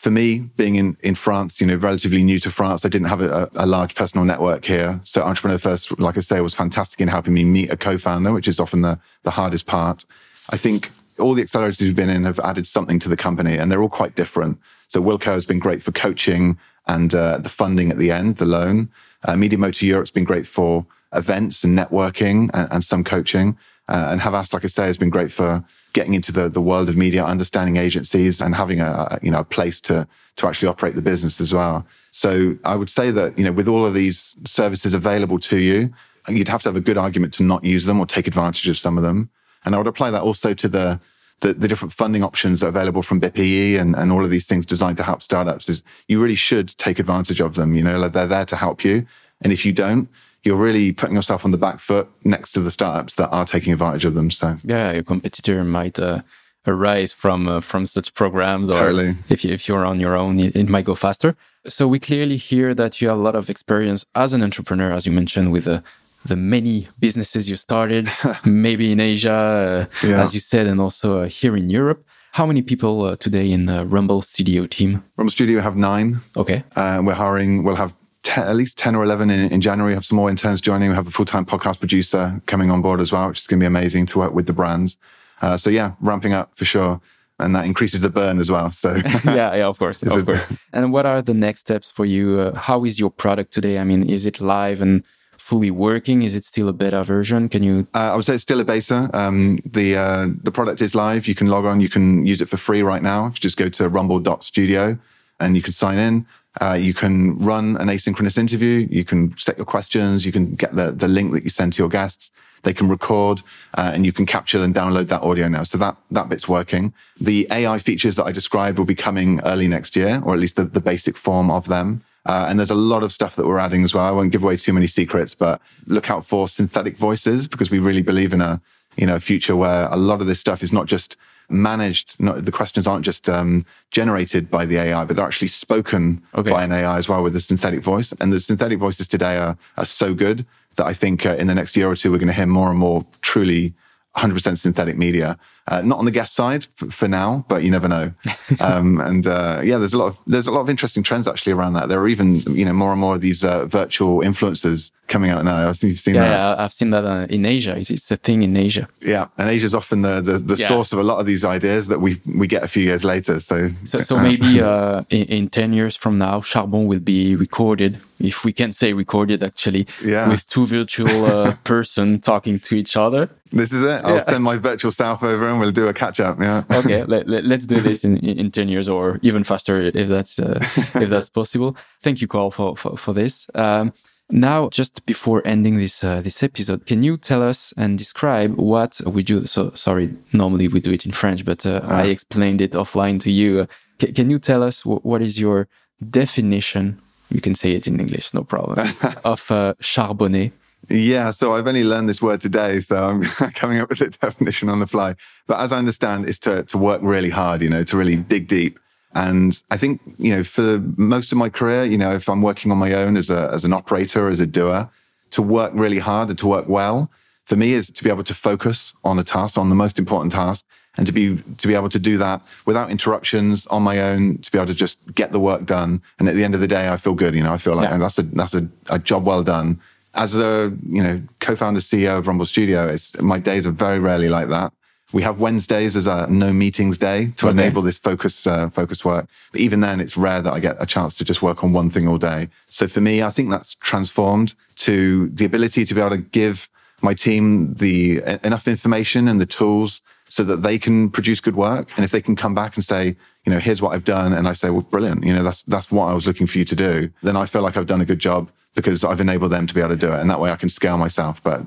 for 0.06 0.12
me, 0.12 0.38
being 0.54 0.76
in, 0.76 0.96
in 1.00 1.16
France, 1.16 1.60
you 1.60 1.66
know, 1.66 1.74
relatively 1.74 2.22
new 2.22 2.38
to 2.38 2.48
France, 2.48 2.84
I 2.84 2.88
didn't 2.88 3.08
have 3.08 3.20
a, 3.20 3.50
a 3.56 3.66
large 3.66 3.96
personal 3.96 4.24
network 4.24 4.64
here. 4.64 5.00
So 5.02 5.24
Entrepreneur 5.24 5.58
First, 5.58 5.98
like 5.98 6.16
I 6.16 6.20
say, 6.20 6.40
was 6.40 6.54
fantastic 6.54 7.00
in 7.00 7.08
helping 7.08 7.34
me 7.34 7.42
meet 7.42 7.72
a 7.72 7.76
co-founder, 7.76 8.32
which 8.32 8.46
is 8.46 8.60
often 8.60 8.82
the, 8.82 9.00
the 9.24 9.32
hardest 9.32 9.66
part. 9.66 10.04
I 10.50 10.58
think 10.58 10.92
all 11.18 11.34
the 11.34 11.42
accelerators 11.42 11.82
we've 11.82 11.96
been 11.96 12.08
in 12.08 12.22
have 12.22 12.38
added 12.38 12.68
something 12.68 13.00
to 13.00 13.08
the 13.08 13.16
company 13.16 13.56
and 13.56 13.68
they're 13.68 13.82
all 13.82 13.88
quite 13.88 14.14
different. 14.14 14.60
So 14.86 15.02
Wilco 15.02 15.24
has 15.24 15.44
been 15.44 15.58
great 15.58 15.82
for 15.82 15.90
coaching 15.90 16.56
and 16.86 17.12
uh, 17.12 17.38
the 17.38 17.48
funding 17.48 17.90
at 17.90 17.98
the 17.98 18.12
end, 18.12 18.36
the 18.36 18.46
loan. 18.46 18.90
Uh, 19.24 19.34
Media 19.34 19.58
Motor 19.58 19.86
Europe's 19.86 20.12
been 20.12 20.22
great 20.22 20.46
for 20.46 20.86
events 21.14 21.64
and 21.64 21.76
networking 21.76 22.48
and, 22.54 22.68
and 22.70 22.84
some 22.84 23.02
coaching. 23.02 23.58
Uh, 23.88 24.06
and 24.12 24.20
Havas, 24.20 24.52
like 24.52 24.64
I 24.64 24.68
say, 24.68 24.86
has 24.86 24.98
been 24.98 25.10
great 25.10 25.32
for 25.32 25.64
getting 25.96 26.12
into 26.12 26.30
the, 26.30 26.50
the 26.50 26.60
world 26.60 26.90
of 26.90 26.96
media, 26.96 27.24
understanding 27.24 27.78
agencies 27.78 28.42
and 28.42 28.54
having 28.54 28.80
a, 28.80 29.18
you 29.22 29.30
know, 29.30 29.40
a 29.40 29.44
place 29.44 29.80
to, 29.80 30.06
to 30.36 30.46
actually 30.46 30.68
operate 30.68 30.94
the 30.94 31.00
business 31.00 31.40
as 31.40 31.54
well. 31.54 31.86
So 32.10 32.54
I 32.66 32.76
would 32.76 32.90
say 32.90 33.10
that, 33.10 33.38
you 33.38 33.44
know, 33.46 33.52
with 33.52 33.66
all 33.66 33.86
of 33.86 33.94
these 33.94 34.36
services 34.44 34.92
available 34.92 35.38
to 35.38 35.56
you, 35.56 35.90
you'd 36.28 36.48
have 36.48 36.62
to 36.64 36.68
have 36.68 36.76
a 36.76 36.82
good 36.82 36.98
argument 36.98 37.32
to 37.34 37.42
not 37.42 37.64
use 37.64 37.86
them 37.86 37.98
or 37.98 38.04
take 38.04 38.26
advantage 38.26 38.68
of 38.68 38.76
some 38.76 38.98
of 38.98 39.04
them. 39.04 39.30
And 39.64 39.74
I 39.74 39.78
would 39.78 39.86
apply 39.86 40.10
that 40.10 40.20
also 40.20 40.52
to 40.52 40.68
the, 40.68 41.00
the, 41.40 41.54
the 41.54 41.66
different 41.66 41.94
funding 41.94 42.22
options 42.22 42.60
that 42.60 42.66
are 42.66 42.76
available 42.76 43.02
from 43.02 43.18
BPI 43.18 43.80
and, 43.80 43.96
and 43.96 44.12
all 44.12 44.22
of 44.22 44.30
these 44.30 44.46
things 44.46 44.66
designed 44.66 44.98
to 44.98 45.02
help 45.02 45.22
startups 45.22 45.70
is 45.70 45.82
you 46.08 46.20
really 46.20 46.34
should 46.34 46.76
take 46.76 46.98
advantage 46.98 47.40
of 47.40 47.54
them. 47.54 47.74
You 47.74 47.82
know, 47.82 48.06
they're 48.06 48.26
there 48.26 48.44
to 48.44 48.56
help 48.56 48.84
you. 48.84 49.06
And 49.40 49.50
if 49.50 49.64
you 49.64 49.72
don't, 49.72 50.10
you're 50.46 50.56
really 50.68 50.92
putting 50.92 51.16
yourself 51.16 51.44
on 51.44 51.50
the 51.50 51.58
back 51.58 51.80
foot 51.80 52.08
next 52.24 52.52
to 52.52 52.60
the 52.60 52.70
startups 52.70 53.14
that 53.16 53.28
are 53.30 53.44
taking 53.44 53.72
advantage 53.72 54.04
of 54.04 54.14
them. 54.14 54.30
So 54.30 54.56
yeah, 54.64 54.92
your 54.92 55.02
competitor 55.02 55.64
might 55.64 55.98
uh, 55.98 56.20
arise 56.66 57.12
from 57.12 57.48
uh, 57.48 57.60
from 57.60 57.86
such 57.86 58.14
programs, 58.14 58.70
or 58.70 58.74
Totally. 58.74 59.14
if 59.28 59.44
you, 59.44 59.52
if 59.52 59.66
you're 59.68 59.84
on 59.84 60.00
your 60.00 60.16
own, 60.16 60.38
it, 60.38 60.54
it 60.56 60.68
might 60.68 60.84
go 60.86 60.94
faster. 60.94 61.34
So 61.66 61.88
we 61.88 61.98
clearly 61.98 62.36
hear 62.36 62.74
that 62.74 63.00
you 63.00 63.08
have 63.08 63.18
a 63.18 63.22
lot 63.22 63.34
of 63.34 63.50
experience 63.50 64.06
as 64.14 64.32
an 64.32 64.42
entrepreneur, 64.42 64.92
as 64.92 65.04
you 65.06 65.12
mentioned, 65.12 65.52
with 65.52 65.64
the 65.64 65.82
the 66.24 66.36
many 66.36 66.88
businesses 66.98 67.48
you 67.48 67.56
started, 67.56 68.08
maybe 68.44 68.90
in 68.90 69.00
Asia, 69.00 69.86
uh, 70.02 70.06
Yeah. 70.06 70.22
as 70.22 70.32
you 70.34 70.40
said, 70.40 70.66
and 70.66 70.80
also 70.80 71.22
uh, 71.22 71.28
here 71.28 71.56
in 71.56 71.70
Europe. 71.70 72.04
How 72.32 72.46
many 72.46 72.62
people 72.62 73.04
uh, 73.04 73.16
today 73.16 73.50
in 73.52 73.66
the 73.66 73.84
Rumble 73.86 74.22
Studio 74.22 74.66
team? 74.66 75.02
Rumble 75.16 75.30
Studio 75.30 75.60
have 75.60 75.76
nine. 75.76 76.18
Okay, 76.36 76.64
Uh, 76.74 77.00
we're 77.04 77.14
hiring, 77.14 77.62
we'll 77.64 77.76
have 77.76 77.92
10, 78.36 78.46
at 78.46 78.54
least 78.54 78.76
10 78.76 78.94
or 78.94 79.02
11 79.02 79.30
in, 79.30 79.50
in 79.50 79.60
January. 79.62 79.92
We 79.92 79.94
have 79.94 80.04
some 80.04 80.16
more 80.16 80.28
interns 80.28 80.60
joining. 80.60 80.90
We 80.90 80.94
have 80.94 81.06
a 81.06 81.10
full-time 81.10 81.46
podcast 81.46 81.78
producer 81.78 82.40
coming 82.46 82.70
on 82.70 82.82
board 82.82 83.00
as 83.00 83.10
well, 83.10 83.28
which 83.28 83.40
is 83.40 83.46
going 83.46 83.58
to 83.60 83.62
be 83.62 83.66
amazing 83.66 84.06
to 84.06 84.18
work 84.18 84.34
with 84.34 84.46
the 84.46 84.52
brands. 84.52 84.98
Uh, 85.40 85.56
so 85.56 85.70
yeah, 85.70 85.92
ramping 86.00 86.34
up 86.34 86.54
for 86.54 86.66
sure. 86.66 87.00
And 87.38 87.54
that 87.54 87.64
increases 87.64 88.00
the 88.02 88.10
burn 88.10 88.38
as 88.38 88.50
well. 88.50 88.70
So 88.70 88.94
yeah, 89.24 89.54
yeah, 89.54 89.66
of 89.66 89.78
course, 89.78 90.02
of 90.16 90.24
course. 90.24 90.46
And 90.72 90.92
what 90.92 91.06
are 91.06 91.22
the 91.22 91.34
next 91.34 91.60
steps 91.60 91.90
for 91.90 92.04
you? 92.04 92.40
Uh, 92.40 92.58
how 92.58 92.84
is 92.84 92.98
your 92.98 93.10
product 93.10 93.52
today? 93.52 93.78
I 93.78 93.84
mean, 93.84 94.08
is 94.08 94.26
it 94.26 94.40
live 94.40 94.80
and 94.82 95.02
fully 95.38 95.70
working? 95.70 96.22
Is 96.22 96.34
it 96.34 96.44
still 96.44 96.68
a 96.68 96.72
beta 96.72 97.04
version? 97.04 97.48
Can 97.48 97.62
you? 97.62 97.86
Uh, 97.94 98.12
I 98.12 98.16
would 98.16 98.24
say 98.24 98.34
it's 98.34 98.42
still 98.42 98.60
a 98.60 98.64
beta. 98.64 99.10
Um, 99.12 99.60
the 99.64 99.96
uh, 99.96 100.28
the 100.42 100.50
product 100.50 100.80
is 100.82 100.94
live. 100.94 101.26
You 101.26 101.34
can 101.34 101.48
log 101.48 101.64
on. 101.64 101.80
You 101.80 101.88
can 101.88 102.26
use 102.26 102.40
it 102.40 102.48
for 102.48 102.56
free 102.56 102.82
right 102.82 103.02
now. 103.02 103.30
Just 103.30 103.56
go 103.56 103.68
to 103.68 103.88
rumble.studio 103.88 104.98
and 105.38 105.56
you 105.56 105.62
can 105.62 105.72
sign 105.72 105.98
in. 105.98 106.26
Uh, 106.60 106.74
you 106.74 106.94
can 106.94 107.38
run 107.38 107.76
an 107.76 107.88
asynchronous 107.88 108.38
interview. 108.38 108.86
You 108.90 109.04
can 109.04 109.36
set 109.36 109.56
your 109.56 109.66
questions. 109.66 110.24
You 110.24 110.32
can 110.32 110.54
get 110.54 110.74
the, 110.74 110.90
the 110.92 111.08
link 111.08 111.32
that 111.32 111.44
you 111.44 111.50
send 111.50 111.74
to 111.74 111.78
your 111.82 111.88
guests. 111.88 112.32
They 112.62 112.72
can 112.72 112.88
record 112.88 113.42
uh, 113.74 113.92
and 113.94 114.04
you 114.04 114.12
can 114.12 114.26
capture 114.26 114.62
and 114.62 114.74
download 114.74 115.08
that 115.08 115.22
audio 115.22 115.46
now. 115.48 115.62
So 115.62 115.78
that, 115.78 115.96
that 116.10 116.28
bit's 116.28 116.48
working. 116.48 116.92
The 117.20 117.46
AI 117.50 117.78
features 117.78 118.16
that 118.16 118.24
I 118.24 118.32
described 118.32 118.78
will 118.78 118.86
be 118.86 118.94
coming 118.94 119.40
early 119.44 119.68
next 119.68 119.94
year, 119.94 120.20
or 120.24 120.34
at 120.34 120.40
least 120.40 120.56
the, 120.56 120.64
the 120.64 120.80
basic 120.80 121.16
form 121.16 121.50
of 121.50 121.68
them. 121.68 122.02
Uh, 122.24 122.46
and 122.48 122.58
there's 122.58 122.70
a 122.70 122.74
lot 122.74 123.04
of 123.04 123.12
stuff 123.12 123.36
that 123.36 123.46
we're 123.46 123.58
adding 123.58 123.84
as 123.84 123.94
well. 123.94 124.04
I 124.04 124.10
won't 124.10 124.32
give 124.32 124.42
away 124.42 124.56
too 124.56 124.72
many 124.72 124.88
secrets, 124.88 125.34
but 125.34 125.60
look 125.86 126.10
out 126.10 126.26
for 126.26 126.48
synthetic 126.48 126.96
voices 126.96 127.46
because 127.46 127.70
we 127.70 127.78
really 127.78 128.02
believe 128.02 128.32
in 128.32 128.40
a, 128.40 128.60
you 128.96 129.06
know, 129.06 129.20
future 129.20 129.54
where 129.54 129.86
a 129.88 129.96
lot 129.96 130.20
of 130.20 130.26
this 130.26 130.40
stuff 130.40 130.64
is 130.64 130.72
not 130.72 130.86
just 130.86 131.16
managed. 131.48 132.16
Not, 132.18 132.44
the 132.44 132.52
questions 132.52 132.86
aren't 132.86 133.04
just 133.04 133.28
um, 133.28 133.64
generated 133.90 134.50
by 134.50 134.66
the 134.66 134.78
AI, 134.78 135.04
but 135.04 135.16
they're 135.16 135.26
actually 135.26 135.48
spoken 135.48 136.22
Okay. 136.34 136.50
by 136.50 136.64
an 136.64 136.72
AI 136.72 136.98
as 136.98 137.08
well 137.08 137.22
with 137.22 137.36
a 137.36 137.40
synthetic 137.40 137.82
voice. 137.82 138.12
And 138.20 138.32
the 138.32 138.40
synthetic 138.40 138.78
voices 138.78 139.08
today 139.08 139.36
are, 139.36 139.56
are 139.76 139.84
so 139.84 140.14
good 140.14 140.46
that 140.76 140.86
I 140.86 140.92
think 140.92 141.24
uh, 141.24 141.34
in 141.36 141.46
the 141.46 141.54
next 141.54 141.76
year 141.76 141.90
or 141.90 141.96
two, 141.96 142.10
we're 142.10 142.18
going 142.18 142.28
to 142.28 142.34
hear 142.34 142.46
more 142.46 142.70
and 142.70 142.78
more 142.78 143.06
truly 143.22 143.74
100% 144.16 144.58
synthetic 144.58 144.96
media. 144.96 145.38
Uh, 145.68 145.80
not 145.82 145.98
on 145.98 146.04
the 146.04 146.12
guest 146.12 146.34
side 146.36 146.64
f- 146.80 146.92
for 146.92 147.08
now, 147.08 147.44
but 147.48 147.64
you 147.64 147.70
never 147.72 147.88
know. 147.88 148.12
um, 148.60 149.00
and 149.00 149.26
uh, 149.26 149.60
yeah, 149.64 149.78
there's 149.78 149.94
a 149.94 149.98
lot 149.98 150.06
of 150.06 150.18
there's 150.26 150.46
a 150.46 150.52
lot 150.52 150.60
of 150.60 150.70
interesting 150.70 151.02
trends 151.02 151.26
actually 151.26 151.52
around 151.52 151.72
that. 151.72 151.88
There 151.88 151.98
are 152.00 152.08
even 152.08 152.36
you 152.54 152.64
know 152.64 152.72
more 152.72 152.92
and 152.92 153.00
more 153.00 153.16
of 153.16 153.20
these 153.20 153.42
uh, 153.44 153.66
virtual 153.66 154.20
influencers 154.20 154.92
coming 155.08 155.30
out 155.30 155.44
now. 155.44 155.68
I 155.68 155.72
think 155.72 155.90
you've 155.90 155.98
seen 156.00 156.14
Yeah, 156.14 156.22
that. 156.28 156.30
yeah, 156.58 156.64
I've 156.64 156.72
seen 156.72 156.90
that 156.90 157.04
uh, 157.04 157.26
in 157.30 157.44
Asia. 157.44 157.76
It's, 157.76 157.90
it's 157.90 158.10
a 158.12 158.16
thing 158.16 158.42
in 158.42 158.56
Asia. 158.56 158.88
Yeah, 159.00 159.26
and 159.38 159.50
Asia's 159.50 159.74
often 159.74 160.02
the 160.02 160.20
the, 160.20 160.38
the 160.38 160.54
Yeah. 160.56 160.68
source 160.68 160.92
of 160.92 160.98
a 161.00 161.02
lot 161.04 161.18
of 161.18 161.26
these 161.26 161.44
ideas 161.44 161.88
that 161.88 162.00
we 162.00 162.20
we 162.40 162.46
get 162.46 162.62
a 162.62 162.68
few 162.68 162.84
years 162.84 163.02
later. 163.04 163.40
So 163.40 163.70
So, 163.86 164.00
so 164.02 164.20
maybe 164.20 164.60
uh, 164.70 165.02
in, 165.10 165.24
in 165.26 165.48
10 165.48 165.72
years 165.72 165.96
from 165.96 166.16
now, 166.18 166.40
Charbon 166.42 166.86
will 166.86 167.00
be 167.00 167.34
recorded, 167.36 167.98
if 168.20 168.44
we 168.44 168.52
can 168.52 168.72
say 168.72 168.92
recorded 168.92 169.42
actually, 169.42 169.86
Yeah. 170.04 170.28
with 170.28 170.46
two 170.48 170.66
virtual 170.66 171.24
uh, 171.24 171.54
person 171.64 172.20
talking 172.20 172.60
to 172.60 172.74
each 172.76 172.96
other. 172.96 173.28
this 173.52 173.72
is 173.72 173.82
it. 173.84 174.04
I'll 174.04 174.20
send 174.20 174.42
my 174.44 174.58
virtual 174.58 174.92
self 174.92 175.22
over 175.22 175.48
and 175.56 175.60
we'll 175.62 175.72
do 175.72 175.88
a 175.88 175.94
catch 175.94 176.20
up. 176.20 176.38
Yeah. 176.40 176.64
Okay, 176.76 177.04
let, 177.04 177.26
let, 177.26 177.58
us 177.60 177.66
do 177.66 177.80
this 177.80 178.04
in, 178.04 178.18
in 178.18 178.50
10 178.50 178.68
years 178.68 178.88
or 178.88 179.18
even 179.22 179.44
faster 179.44 179.80
if 179.80 180.08
that's 180.08 180.38
uh, 180.38 180.58
if 180.94 181.08
that's 181.08 181.30
possible. 181.30 181.76
Thank 182.02 182.20
you, 182.20 182.28
Carl, 182.28 182.50
for, 182.50 182.76
for, 182.76 182.96
for 182.96 183.14
this. 183.14 183.48
Um, 183.54 183.92
now, 184.30 184.68
just 184.68 185.06
before 185.06 185.40
ending 185.44 185.78
this 185.78 186.04
uh, 186.04 186.20
this 186.20 186.42
episode, 186.42 186.84
can 186.86 187.02
you 187.02 187.16
tell 187.16 187.42
us 187.42 187.72
and 187.76 187.96
describe 187.96 188.56
what 188.56 189.00
we 189.06 189.22
do? 189.22 189.46
So, 189.46 189.70
sorry, 189.74 190.10
normally 190.32 190.68
we 190.68 190.80
do 190.80 190.92
it 190.92 191.06
in 191.06 191.12
French, 191.12 191.44
but 191.44 191.64
uh, 191.64 191.80
I 191.84 192.06
explained 192.06 192.60
it 192.60 192.72
offline 192.72 193.20
to 193.20 193.30
you. 193.30 193.66
Ca- 194.00 194.12
can 194.12 194.30
you 194.30 194.38
tell 194.38 194.62
us 194.62 194.82
wh- 194.82 195.04
what 195.04 195.22
is 195.22 195.38
your 195.38 195.68
definition? 196.10 196.98
You 197.30 197.40
can 197.40 197.54
say 197.54 197.72
it 197.72 197.86
in 197.86 197.98
English, 198.00 198.34
no 198.34 198.42
problem. 198.44 198.78
of 199.24 199.50
uh, 199.50 199.74
charbonné. 199.80 200.52
Yeah, 200.88 201.30
so 201.32 201.54
I've 201.54 201.66
only 201.66 201.84
learned 201.84 202.08
this 202.08 202.22
word 202.22 202.40
today, 202.40 202.80
so 202.80 202.96
I'm 202.96 203.22
coming 203.54 203.80
up 203.80 203.88
with 203.88 204.00
a 204.00 204.08
definition 204.10 204.68
on 204.68 204.78
the 204.80 204.86
fly. 204.86 205.16
But 205.46 205.60
as 205.60 205.72
I 205.72 205.78
understand, 205.78 206.28
it's 206.28 206.38
to 206.40 206.62
to 206.64 206.78
work 206.78 207.00
really 207.02 207.30
hard, 207.30 207.62
you 207.62 207.68
know, 207.68 207.84
to 207.84 207.96
really 207.96 208.16
dig 208.16 208.48
deep. 208.48 208.78
And 209.14 209.60
I 209.70 209.76
think, 209.78 210.00
you 210.18 210.36
know, 210.36 210.44
for 210.44 210.78
most 210.96 211.32
of 211.32 211.38
my 211.38 211.48
career, 211.48 211.84
you 211.84 211.96
know, 211.96 212.12
if 212.14 212.28
I'm 212.28 212.42
working 212.42 212.70
on 212.70 212.78
my 212.78 212.92
own 212.92 213.16
as 213.16 213.30
a 213.30 213.50
as 213.52 213.64
an 213.64 213.72
operator, 213.72 214.28
as 214.28 214.40
a 214.40 214.46
doer, 214.46 214.90
to 215.30 215.42
work 215.42 215.72
really 215.74 215.98
hard 215.98 216.28
and 216.28 216.38
to 216.38 216.46
work 216.46 216.68
well, 216.68 217.10
for 217.44 217.56
me 217.56 217.72
is 217.72 217.90
to 217.90 218.04
be 218.04 218.10
able 218.10 218.24
to 218.24 218.34
focus 218.34 218.92
on 219.02 219.18
a 219.18 219.24
task, 219.24 219.56
on 219.58 219.68
the 219.70 219.74
most 219.74 219.98
important 219.98 220.32
task, 220.32 220.64
and 220.96 221.06
to 221.06 221.12
be 221.12 221.38
to 221.58 221.66
be 221.68 221.74
able 221.74 221.88
to 221.88 221.98
do 221.98 222.16
that 222.18 222.42
without 222.66 222.90
interruptions 222.90 223.66
on 223.68 223.82
my 223.82 223.98
own, 224.00 224.38
to 224.38 224.52
be 224.52 224.58
able 224.58 224.66
to 224.68 224.74
just 224.74 224.98
get 225.14 225.32
the 225.32 225.40
work 225.40 225.64
done. 225.64 226.02
And 226.18 226.28
at 226.28 226.34
the 226.34 226.44
end 226.44 226.54
of 226.54 226.60
the 226.60 226.68
day, 226.68 226.88
I 226.88 226.96
feel 226.96 227.14
good. 227.14 227.34
You 227.34 227.42
know, 227.42 227.52
I 227.52 227.58
feel 227.58 227.74
like 227.74 227.88
Yeah. 227.90 227.98
that's 227.98 228.18
a 228.18 228.22
that's 228.22 228.54
a, 228.54 228.68
a 228.90 228.98
job 228.98 229.26
well 229.26 229.42
done. 229.42 229.80
As 230.16 230.34
a 230.34 230.72
you 230.88 231.02
know 231.02 231.22
co-founder 231.40 231.80
CEO 231.80 232.18
of 232.18 232.26
Rumble 232.26 232.46
Studio, 232.46 232.88
it's, 232.88 233.20
my 233.20 233.38
days 233.38 233.66
are 233.66 233.70
very 233.70 233.98
rarely 233.98 234.28
like 234.28 234.48
that. 234.48 234.72
We 235.12 235.22
have 235.22 235.38
Wednesdays 235.38 235.94
as 235.96 236.06
a 236.06 236.26
no 236.28 236.52
meetings 236.52 236.98
day 236.98 237.30
to 237.36 237.48
Okay. 237.48 237.58
enable 237.58 237.82
this 237.82 237.98
focus 237.98 238.46
uh, 238.46 238.68
focus 238.70 239.04
work. 239.04 239.26
But 239.52 239.60
even 239.60 239.80
then, 239.80 240.00
it's 240.00 240.16
rare 240.16 240.42
that 240.42 240.52
I 240.52 240.58
get 240.58 240.76
a 240.80 240.86
chance 240.86 241.14
to 241.16 241.24
just 241.24 241.42
work 241.42 241.62
on 241.62 241.72
one 241.72 241.90
thing 241.90 242.08
all 242.08 242.18
day. 242.18 242.48
So 242.66 242.88
for 242.88 243.00
me, 243.00 243.22
I 243.22 243.30
think 243.30 243.50
that's 243.50 243.74
transformed 243.74 244.54
to 244.86 245.28
the 245.28 245.44
ability 245.44 245.84
to 245.84 245.94
be 245.94 246.00
able 246.00 246.10
to 246.10 246.22
give 246.40 246.68
my 247.02 247.14
team 247.14 247.74
the 247.74 248.22
enough 248.42 248.66
information 248.66 249.28
and 249.28 249.38
the 249.40 249.46
tools 249.46 250.00
so 250.28 250.42
that 250.42 250.62
they 250.62 250.78
can 250.78 251.08
produce 251.10 251.40
good 251.40 251.54
work. 251.56 251.92
And 251.96 252.04
if 252.04 252.10
they 252.10 252.20
can 252.22 252.34
come 252.34 252.54
back 252.54 252.74
and 252.74 252.84
say, 252.84 253.16
you 253.44 253.52
know, 253.52 253.60
here's 253.60 253.80
what 253.80 253.92
I've 253.94 254.02
done, 254.02 254.32
and 254.32 254.48
I 254.48 254.54
say, 254.54 254.70
well, 254.70 254.80
brilliant, 254.82 255.24
you 255.24 255.32
know, 255.34 255.44
that's 255.44 255.62
that's 255.64 255.90
what 255.92 256.06
I 256.06 256.14
was 256.14 256.26
looking 256.26 256.48
for 256.48 256.58
you 256.58 256.64
to 256.64 256.74
do, 256.74 257.10
then 257.22 257.36
I 257.36 257.46
feel 257.46 257.62
like 257.62 257.76
I've 257.76 257.86
done 257.86 258.00
a 258.00 258.06
good 258.06 258.18
job 258.18 258.50
because 258.76 259.02
I've 259.02 259.20
enabled 259.20 259.50
them 259.50 259.66
to 259.66 259.74
be 259.74 259.80
able 259.80 259.90
to 259.90 259.96
do 259.96 260.12
it. 260.12 260.20
And 260.20 260.30
that 260.30 260.38
way 260.38 260.52
I 260.52 260.56
can 260.56 260.68
scale 260.68 260.98
myself. 260.98 261.42
But 261.42 261.60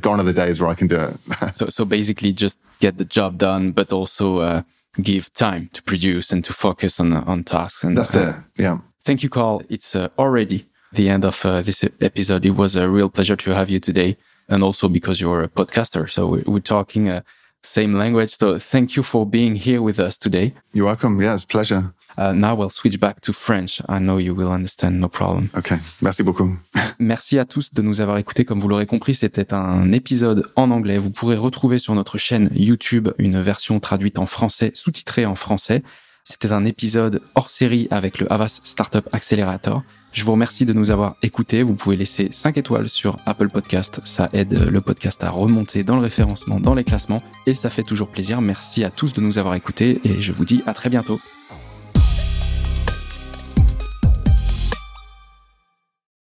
gone 0.00 0.18
are 0.18 0.24
the 0.24 0.32
days 0.32 0.60
where 0.60 0.70
I 0.70 0.74
can 0.74 0.88
do 0.88 0.98
it. 0.98 1.54
so, 1.54 1.68
so 1.68 1.84
basically 1.84 2.32
just 2.32 2.58
get 2.80 2.96
the 2.96 3.04
job 3.04 3.38
done, 3.38 3.70
but 3.72 3.92
also 3.92 4.38
uh, 4.38 4.62
give 5.00 5.32
time 5.34 5.68
to 5.74 5.82
produce 5.82 6.32
and 6.32 6.42
to 6.44 6.52
focus 6.52 6.98
on, 6.98 7.12
on 7.12 7.44
tasks. 7.44 7.84
And 7.84 7.96
that's 7.96 8.16
uh, 8.16 8.40
it. 8.56 8.62
Yeah. 8.62 8.78
Thank 9.04 9.22
you, 9.22 9.28
Carl. 9.28 9.62
It's 9.68 9.94
uh, 9.94 10.08
already 10.18 10.64
the 10.92 11.10
end 11.10 11.24
of 11.24 11.44
uh, 11.44 11.60
this 11.60 11.84
episode. 12.00 12.46
It 12.46 12.56
was 12.56 12.74
a 12.74 12.88
real 12.88 13.10
pleasure 13.10 13.36
to 13.36 13.50
have 13.54 13.68
you 13.70 13.78
today. 13.78 14.16
And 14.48 14.62
also 14.62 14.88
because 14.88 15.20
you're 15.20 15.42
a 15.42 15.48
podcaster. 15.48 16.08
So 16.10 16.26
we're, 16.26 16.44
we're 16.46 16.60
talking 16.60 17.08
uh, 17.08 17.20
same 17.62 17.94
language. 17.94 18.36
So 18.36 18.58
thank 18.58 18.96
you 18.96 19.02
for 19.02 19.26
being 19.26 19.56
here 19.56 19.82
with 19.82 20.00
us 20.00 20.16
today. 20.16 20.54
You're 20.72 20.86
welcome. 20.86 21.20
Yeah, 21.20 21.34
it's 21.34 21.44
a 21.44 21.46
pleasure. 21.46 21.92
Uh, 22.18 22.32
now 22.32 22.54
we'll 22.56 22.70
switch 22.70 22.98
back 22.98 23.20
to 23.20 23.32
French. 23.32 23.82
I 23.88 23.98
know 23.98 24.18
you 24.18 24.34
will 24.34 24.50
understand, 24.50 24.92
no 24.92 25.08
problem. 25.08 25.48
Okay, 25.56 25.76
merci 26.00 26.22
beaucoup. 26.22 26.56
Merci 26.98 27.38
à 27.38 27.44
tous 27.44 27.74
de 27.74 27.82
nous 27.82 28.00
avoir 28.00 28.16
écoutés. 28.16 28.46
Comme 28.46 28.58
vous 28.58 28.68
l'aurez 28.68 28.86
compris, 28.86 29.14
c'était 29.14 29.52
un 29.52 29.92
épisode 29.92 30.50
en 30.56 30.70
anglais. 30.70 30.96
Vous 30.96 31.10
pourrez 31.10 31.36
retrouver 31.36 31.78
sur 31.78 31.94
notre 31.94 32.16
chaîne 32.16 32.50
YouTube 32.54 33.10
une 33.18 33.40
version 33.42 33.80
traduite 33.80 34.18
en 34.18 34.26
français, 34.26 34.70
sous-titrée 34.74 35.26
en 35.26 35.34
français. 35.34 35.82
C'était 36.24 36.52
un 36.52 36.64
épisode 36.64 37.22
hors 37.34 37.50
série 37.50 37.86
avec 37.90 38.18
le 38.18 38.32
Havas 38.32 38.60
Startup 38.64 39.06
Accelerator. 39.12 39.82
Je 40.12 40.24
vous 40.24 40.32
remercie 40.32 40.64
de 40.64 40.72
nous 40.72 40.90
avoir 40.90 41.16
écoutés. 41.22 41.62
Vous 41.62 41.74
pouvez 41.74 41.94
laisser 41.94 42.30
5 42.32 42.56
étoiles 42.56 42.88
sur 42.88 43.16
Apple 43.26 43.48
Podcast. 43.48 44.00
Ça 44.06 44.30
aide 44.32 44.58
le 44.58 44.80
podcast 44.80 45.22
à 45.22 45.28
remonter 45.28 45.84
dans 45.84 45.96
le 45.96 46.02
référencement, 46.02 46.58
dans 46.58 46.72
les 46.72 46.84
classements. 46.84 47.20
Et 47.46 47.54
ça 47.54 47.68
fait 47.68 47.82
toujours 47.82 48.08
plaisir. 48.08 48.40
Merci 48.40 48.82
à 48.82 48.90
tous 48.90 49.12
de 49.12 49.20
nous 49.20 49.36
avoir 49.36 49.54
écoutés 49.54 50.00
et 50.04 50.22
je 50.22 50.32
vous 50.32 50.46
dis 50.46 50.62
à 50.66 50.72
très 50.72 50.88
bientôt. 50.88 51.20